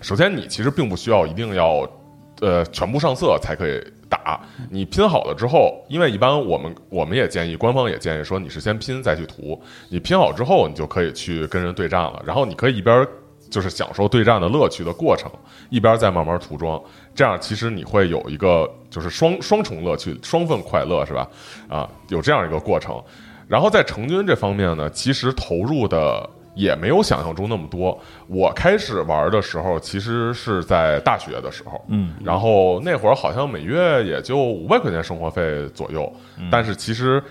[0.00, 1.88] 首先你其实并不需要一定要
[2.40, 4.40] 呃全部上色才可以打，
[4.70, 13.06] 你拼好了之后，因为一般我们我们也建议，官方也建议说你是先拼再去涂，你拼好之后你就可以去跟人对战了，然后你可以一边。
[13.50, 15.30] 就是享受对战的乐趣的过程，
[15.70, 16.78] 一边再慢慢涂装，
[17.14, 21.26] 这样其实你会有一个就是双双重乐趣、双份快乐，是吧？
[21.66, 23.02] 啊，有这样一个过程。
[23.46, 26.28] 然后在成军这方面呢，其实投入的
[26.58, 27.98] 也没有想象中那么多。
[28.26, 36.12] 我开始玩的时候，其实是在大学的时候，嗯，然后那会儿好像每月也就五百块钱生活费左右，
[36.50, 37.22] 但是其实。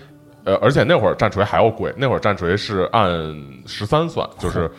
[0.44, 3.12] 呃，而且那会儿战锤还要贵，那会儿战锤是按
[3.66, 4.70] 十三算，就是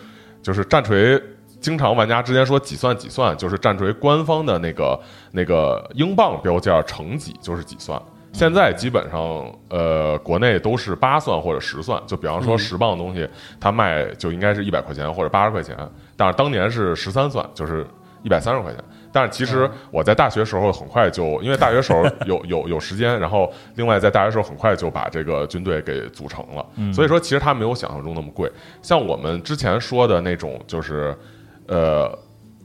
[0.42, 1.22] 就是战锤
[1.60, 5.00] 经常玩家之间说几算几算，就是战锤官方的那个
[5.32, 8.02] 那个英镑标价乘几就是几算。
[8.32, 9.20] 现在基本上，
[9.70, 12.02] 呃，国内都是八算或者十算。
[12.06, 13.28] 就比方说十磅的东西，
[13.60, 15.76] 它卖就应该是一百块钱或者八十块钱，
[16.16, 17.86] 但是当年是十三算，就是
[18.24, 18.84] 一百三十块钱。
[19.12, 26.94] 但是其实我在大学时候很快就，因为大学时候 有有有时间，然后另外在大学时候很快就把这个军队给组成了。
[26.94, 28.52] 所以说，其实它没有想象中那么贵。
[28.82, 31.18] 像我们之前说的那种，就是
[31.68, 32.18] 呃。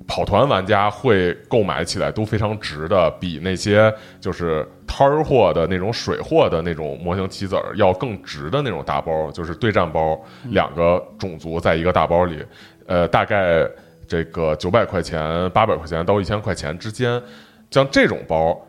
[0.06, 12.44] 跑团玩家会购买起来都非常值的，比那些就是摊儿货的那种水货的那种模型棋子儿要更值的那种大包，就是对战包，两个种族在一个大包里，
[12.86, 13.68] 呃，大概
[14.06, 17.22] 这个九百块钱、八百块钱到一千块钱之间，
[17.70, 18.60] 像这种包。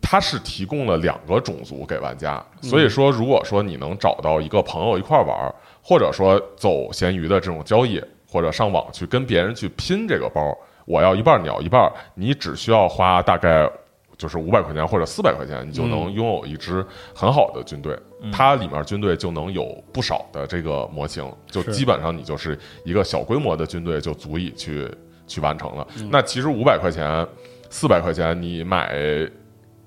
[0.00, 10.56] 它是提供了两个种族给玩家，所以说，如果说你能找到一个朋友一块玩儿，或者说走闲鱼的这种交易，或者上网去跟别人去拼这个包，
[10.86, 13.68] 我要一半儿，你要一半，你只需要花大概
[14.18, 16.84] 就是五百块钱或者四百块钱，你就能拥有一支
[17.14, 17.98] 很好的军队。
[18.30, 24.86] 它里面军队就能有不少的这个模型，就基本上你就是一个小规模的军队就足以去
[25.26, 25.86] 去完成了。
[26.10, 27.26] 那其实五百块钱、
[27.70, 28.94] 四百块钱你买。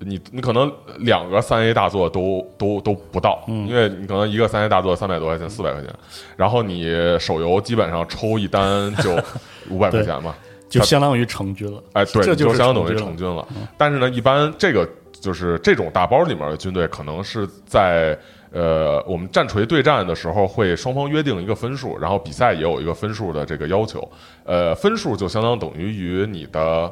[0.04, 0.68] 你你可能
[0.98, 5.88] 两个三 A 大作都都都不到，因为你可能一个三 A 大作三百多块钱四百块钱，
[6.36, 9.16] 然后你手游基本上抽一单就
[9.70, 10.34] 五百块钱嘛，
[10.80, 11.82] 就相当于成军了。
[11.92, 13.46] 哎，对，这就是相当于成军了。
[13.76, 18.18] 但是呢，一般这个就是这种大包里面的军队，可能是在
[18.50, 24.10] 呃我们战锤对战的时候会双方约定一个分数，然后比赛也有一个分数的这个要求。
[24.44, 26.90] 呃，分数就相当等于于你的，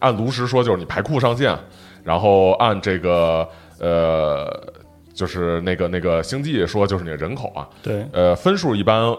[0.00, 1.58] 按炉石说就是你牌库上线。
[2.04, 3.48] 然后按这个
[3.80, 4.72] 呃，
[5.12, 9.12] 就是那个那个星际说，就是你的人口啊，对，呃，分数一般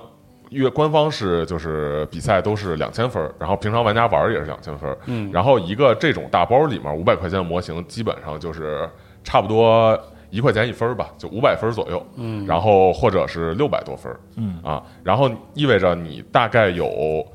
[0.50, 8.90] 越官方是就是比赛都是两千分儿，然后平常玩家玩儿也是两千分儿，嗯然后一个这种大包里面五百块钱的模型，基本上就是
[9.24, 10.00] 差不多
[10.30, 17.26] 一块钱一分儿吧，就五百分儿左右，嗯然后或者是六百多分儿，嗯啊，然后意味着你大概有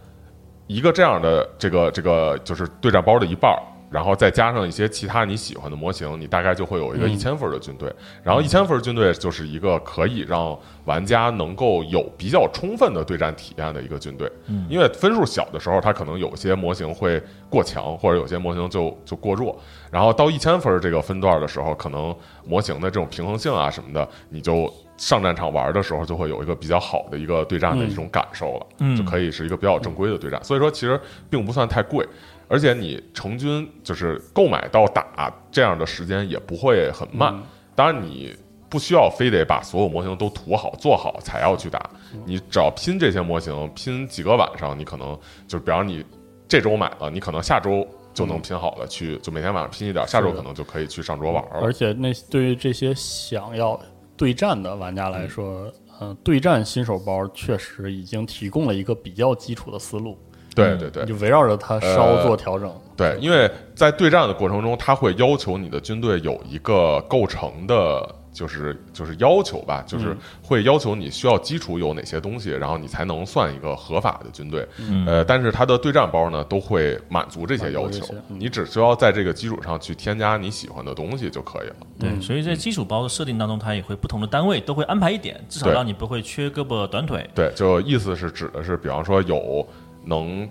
[0.67, 3.61] 一个这样的这个这个就是对战包的一半儿，
[3.93, 7.93] 然后再加上一些其他你喜欢的模型，你大概就会有一个嗯一千分的军队。
[8.23, 14.31] 然后一千分军队就是一个可以让玩家能够有比较充分的对战体验的一个军队。
[14.47, 19.57] 嗯因为分数小的时候，它可能有些模型会过强，或者有些模型就就过弱。
[19.91, 22.17] 然后到一千分这个分段的时候，可能
[22.47, 30.43] 模型的这种平衡性啊什么的，你就上战场玩的时候就会有一个比较好的一个对战的一种感受了，嗯就可以是一个比较正规的对战。
[30.43, 30.99] 所以说，其实
[31.29, 32.07] 并不算太贵。
[32.53, 37.35] 而且你成军就是购买到打这样的时间也不会很慢，
[37.75, 38.37] 当然你
[38.69, 41.89] 不需要非得把所有模型都涂好做好才要去打，
[42.27, 45.19] 你只要拼这些模型，拼几个晚上，你可能
[45.49, 46.05] 就是比方你
[46.47, 51.73] 这周买了，你可能下周就能拼好了，去就每天晚上拼一点，下周可能就可以去上桌玩了而。
[51.73, 53.81] 且那对于这些想要
[54.15, 55.73] 对战的玩家来说，
[56.03, 60.19] 嗯、对战新手包确实已经提供了一个比较基础的思路，
[60.55, 62.73] 对对对你就围绕着它稍作调整。
[62.97, 74.69] 对，因为在对战的过程中，它会要求你的军队有一个构成的，就是就是要求吧，就是会要求你需要基础有哪些东西，然后你才能算一个合法的军队。
[74.79, 81.77] 嗯呃，但是它的对战包呢，都会满足这些要求你只需要在这个基础上去添加你喜欢的东西就可以了。
[81.99, 87.29] 对，所以在基础包的设定当中，它也会不同的单位都会安排一点，至少让你不会缺胳膊短腿。
[87.35, 89.67] 对，就意思是指的是，比方说有
[90.05, 90.49] 能。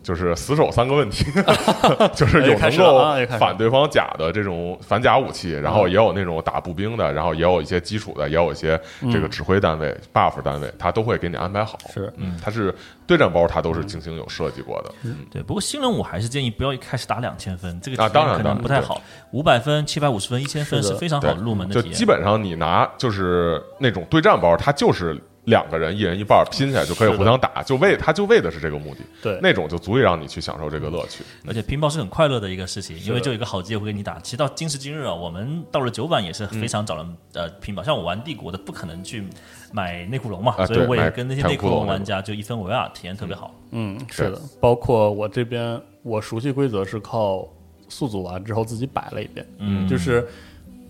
[0.00, 1.26] 就是死守三个问题，
[2.14, 2.98] 就是有能够
[3.38, 8.80] 反对方甲的这种反甲武器，然后也有那种打步兵的，然后也有一些基础的，也有一些
[9.12, 11.78] 这个指挥单位、buff 单位，他都会给你安排好。
[11.92, 12.74] 是嗯，它是
[13.06, 14.92] 对战包，它都是精心有设计过的。
[15.30, 19.02] 对，不过新人我还是建议不要一开始打两千分，这个啊体验可当然可能不太好。
[19.32, 21.92] 五百分、七百五十分、一千分是非常好的入门的体验。
[21.92, 29.00] 就基本上你拿就是那种对战包，它就是两个人一人一半拼起来就可以互相打，就为他就为的是这个目的。
[29.22, 31.24] 对那种就足以让你去享受这个乐趣。
[31.46, 34.18] 而且拼包是很快乐的一个事情，因为就有一个好机会跟你打。
[34.20, 39.26] 其实到今时今日啊，我们到了九版也是非常找人、呃拼包，像我玩帝国的不可能去
[39.72, 43.54] 买内库龙嘛，啊所以我也跟那些内库龙玩家就一分为二，体验特别好。
[43.70, 47.48] 嗯，是的，包括我这边，我熟悉规则是靠
[47.88, 50.26] 速组完之后自己摆了一遍，嗯就是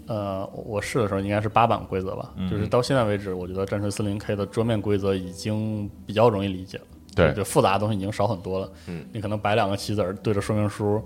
[0.08, 8.70] 呃，我试的时候应该是八版规则吧，嗯就是到现在为止，我觉得战锤四零 K 的桌面规则已经比较容易理解了，对就复杂的东西已经少很多了。
[8.86, 11.02] 嗯，你可能摆两个棋子儿对着说明书，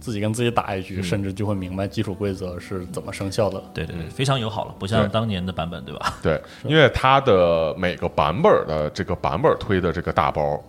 [0.00, 3.62] 自己跟自己打一嗯局，甚至就会明白基础规则是怎么生效的。
[3.74, 6.14] 对对对，非常友好了，不像对当年的版本，对吧？
[6.22, 10.62] 对，因为它的每个版本的这个版本推的这个大包，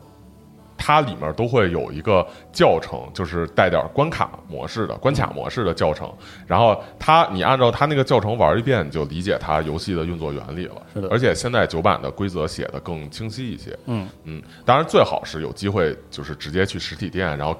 [0.79, 6.11] 它里面都会有一个教程，就是带点关卡模式的关卡模式的教程。
[6.47, 10.81] 然后它你按照它那个教程玩一遍，你就理解它游戏的运作原理了。
[10.93, 13.77] 是的而且现在九版的规则写的更清晰一些。
[13.85, 17.55] 嗯嗯，当然最好是有机会就是直接去实体店，然后。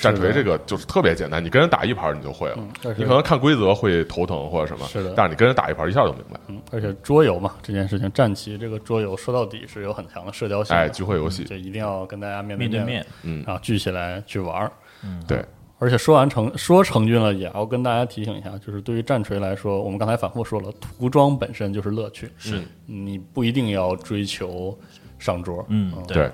[0.00, 2.58] 战锤这个就是特别简单，你跟人打一盘你就会了。
[2.96, 6.40] 你可能看规则会头疼或者什么，是的但是你跟人打一盘一下就明白。
[6.48, 14.72] 嗯，而且桌游嘛，这件事情，战棋这个桌游说到底是有很强的社交性的，哎，聚会游戏，就一定要跟大家面面面对面，嗯，然后聚起来去玩儿。
[15.26, 15.44] 对，
[15.78, 22.62] 而且说完成说成军了，也要跟大家提醒一下，就是对于战锤来说，我们刚才反复说了，涂装本身就是乐趣，是。
[22.86, 24.78] 你不一定要追求
[25.18, 25.64] 上桌。
[25.68, 26.30] 嗯，对，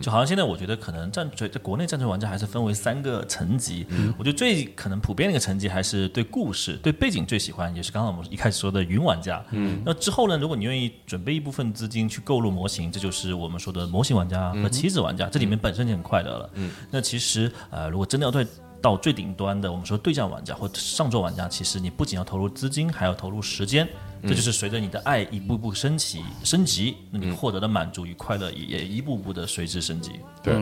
[0.00, 3.86] 就好像现在我觉得可能战锤在国内战锤玩家还是分为三个层级，
[4.18, 9.44] 我觉得最可能普遍的一个层级还是对故事、对背景最喜欢，也是刚刚我们一开始说的云玩家。
[9.50, 16.50] 嗯，那之后呢，如果你愿意准备一部分资金去购入模型，这就是我们说的模型玩家和棋子玩家，这里面本身就很快乐了。
[16.54, 18.46] 嗯，那其实呃，如果真的要对
[18.82, 23.86] 到最顶端的，我们说对战玩家或者上座玩家，其实你不仅要投入资金，还要投入时间。
[24.22, 30.12] 这就是随着你的爱一步步升起升级，那你获得的满足与快乐也也一步步的随之升级。
[30.42, 30.54] 对、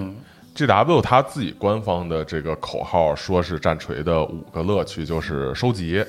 [0.55, 6.05] g w 他自己官方的这个口号说是战锤的五个乐趣，就是收集、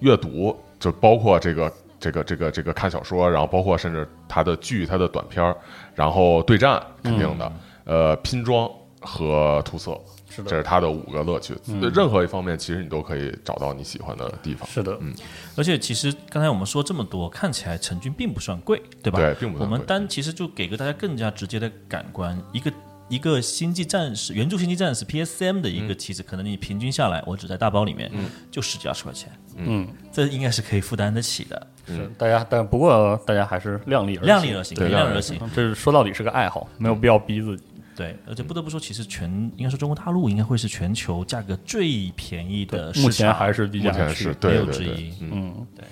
[0.00, 5.56] 阅读，就包括这个这个这个这个看小说，然后包括甚至他的剧、他的短片儿，
[5.94, 7.52] 然后对战肯定的，
[7.84, 8.70] 呃，拼装
[9.00, 9.98] 和涂色。
[10.34, 11.54] 是的这是它的五个乐趣。
[11.94, 14.66] 任何一方面，其实你都可以找到你喜欢的地方。
[14.68, 15.12] 是的，嗯
[15.56, 19.18] 而且其实刚才我们说这么多，看起来成军并不算贵，对吧？
[19.18, 22.72] 对并不算贵我们单其实就给个大家更加直接的感官，一个
[23.08, 28.10] 一个星际战士原著星际战士 PSM 的一个棋子，可能你平均下来，我只在大包里面
[28.50, 35.38] 就十几二十块钱，嗯，这应该是可以负担得起的，是大家，但不过大家还是量力而量力而行，对量力而行。
[35.54, 37.64] 这是说到底是个爱好，没有必要逼自己。
[37.94, 45.84] 对，而且不得不说，其实全应该说中国大陆应该会是全球价格最便宜的市场，目前还是低目价区前是没有之对对对一，嗯，对，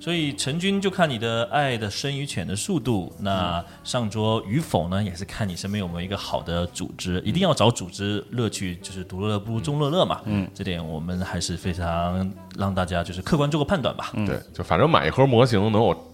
[0.00, 10.20] 所以成军就看你的爱的深与浅的速度，那上桌与否呢，也是看你身边有没有一个好的组织，一定要找组织乐趣，就是独乐乐不如众乐乐嘛。
[10.24, 14.12] 嗯，这点我们还是非常让大家就是客观做个判断吧。
[14.26, 16.12] 对，就反正买一盒模型能有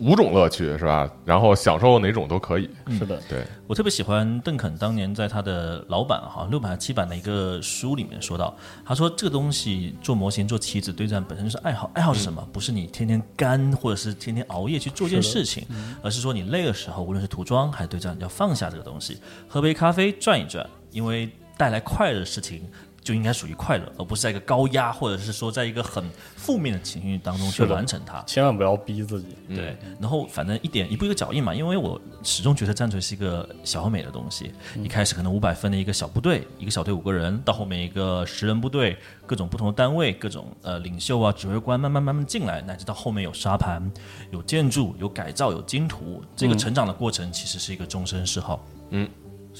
[0.00, 1.08] 五种乐趣，是吧？
[1.24, 2.68] 然后享受哪种都可以。
[2.98, 12.46] 是的，对，我特别喜欢邓肯当年在他的老版哈六版、七版的一个书里面说到，他说这个东西做模型、做棋子对战本身就是爱好，爱好是什么？
[12.52, 15.66] 不是你天天干或者是天天熬夜去做一件事情，
[16.02, 19.18] 而是说你累的时候，无论是涂装还是对战，要放下这个东西，
[19.48, 22.62] 喝杯咖啡转一转，因为带来快乐的事情。
[23.02, 26.04] 就应该属于快乐，而不是在一个高压，或者是说在一个很
[26.36, 28.22] 负面的情绪当中去完成它。
[28.26, 29.28] 千万不要逼自己。
[29.48, 34.52] 对，然后反正一点一步一个脚印嘛，因为我始终觉得战锤是一个小而美的东西。
[34.82, 38.96] 一开始可能五百分的一个小部队，一个小队五个人，到后面一个十人部队，
[39.26, 43.82] 各种不同的单位，各种呃领袖啊、指挥官慢慢慢慢进来，乃至到后面有沙盘、
[44.30, 48.64] 有建筑、有改造、有金图，这个成长的过程其实是一个终身嗜好。
[48.90, 49.08] 嗯。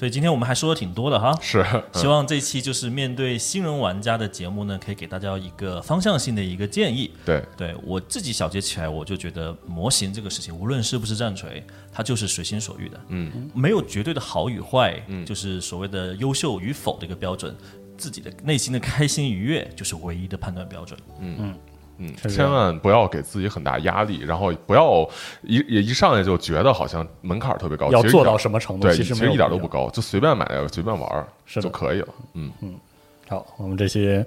[0.01, 1.63] 所以今天我们还说的挺多的哈，是，
[1.93, 7.11] 希望这期就是面对新人玩家的节目呢，可以给大家一个方向性的一个建议。
[7.23, 11.63] 对，对我自己小结起来，我就觉得模型这个事情，无论是不是战锤，
[11.93, 17.55] 它就是随心所欲的，嗯，没有绝对的好与坏，嗯，就是所谓的优秀与否的一个标准，
[17.95, 20.99] 自己的内心的开心愉悦就是唯一的判断标准。
[21.19, 21.70] 嗯，是
[22.27, 25.07] 千万不要给自己很大压力，然后不要
[25.41, 28.87] 一也一上来就觉得好像门槛特别高，要做到什么程度？
[28.87, 32.07] 对，其实其实一点都不高，就随便买随便玩就可以了。
[32.33, 32.75] 嗯嗯，
[33.29, 34.25] 好，我们这些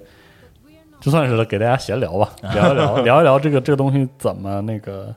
[0.99, 5.13] 就算是给大家闲聊吧，聊一聊，聊一聊这个这个东西怎么那个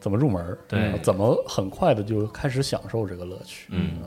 [0.00, 3.66] 怎么入门，对怎么很快的就开始享受这个乐趣。
[3.70, 3.98] 嗯，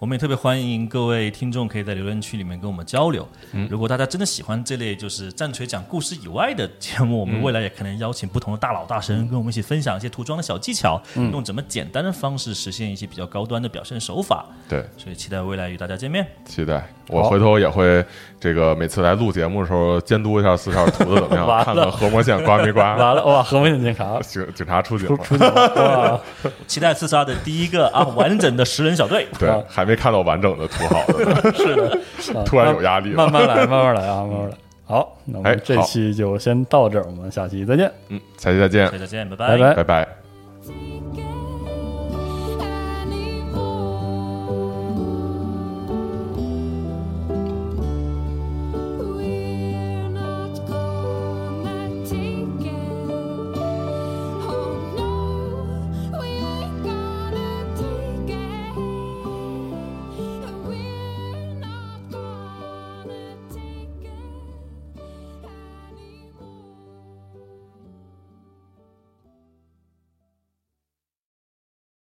[0.00, 3.28] 我们也特别欢迎各位听众可以在留言区里面跟我们交流。
[3.52, 3.68] 嗯。
[3.70, 11.30] 如果大家真的喜欢这类就是战锤讲故事以外的节目，我们未来也可能邀请不同的大佬大神跟我们一起分享一些涂装的小技巧，嗯。
[11.30, 14.46] 用怎么简单的方式实现一些比较高端的表现手法。
[14.66, 16.26] 对，所以期待未来与大家见面。
[16.46, 16.82] 期待。
[17.08, 18.02] 我回头也会
[18.38, 22.94] 这个每次来录节目的时候监督一下四少涂的怎么样， 看看核膜线刮没刮。
[22.96, 24.18] 完了，哇，和文警察。
[24.22, 29.28] 警警察出警了，出出警了，哇，期待刺杀的第一个啊完整的十人小队。
[29.38, 31.90] 对，还没看到完整的图好的， 是的，
[32.38, 33.16] 啊突然有压力了。
[33.16, 34.56] 慢慢来，慢慢来啊， 慢慢来。
[34.84, 37.90] 好，那我哎们这期就先到这儿，我们下期再见。
[38.08, 38.86] 嗯，下期再见。
[38.86, 39.36] 下期再见，拜。
[39.36, 39.74] 拜拜。
[39.74, 40.19] 拜拜。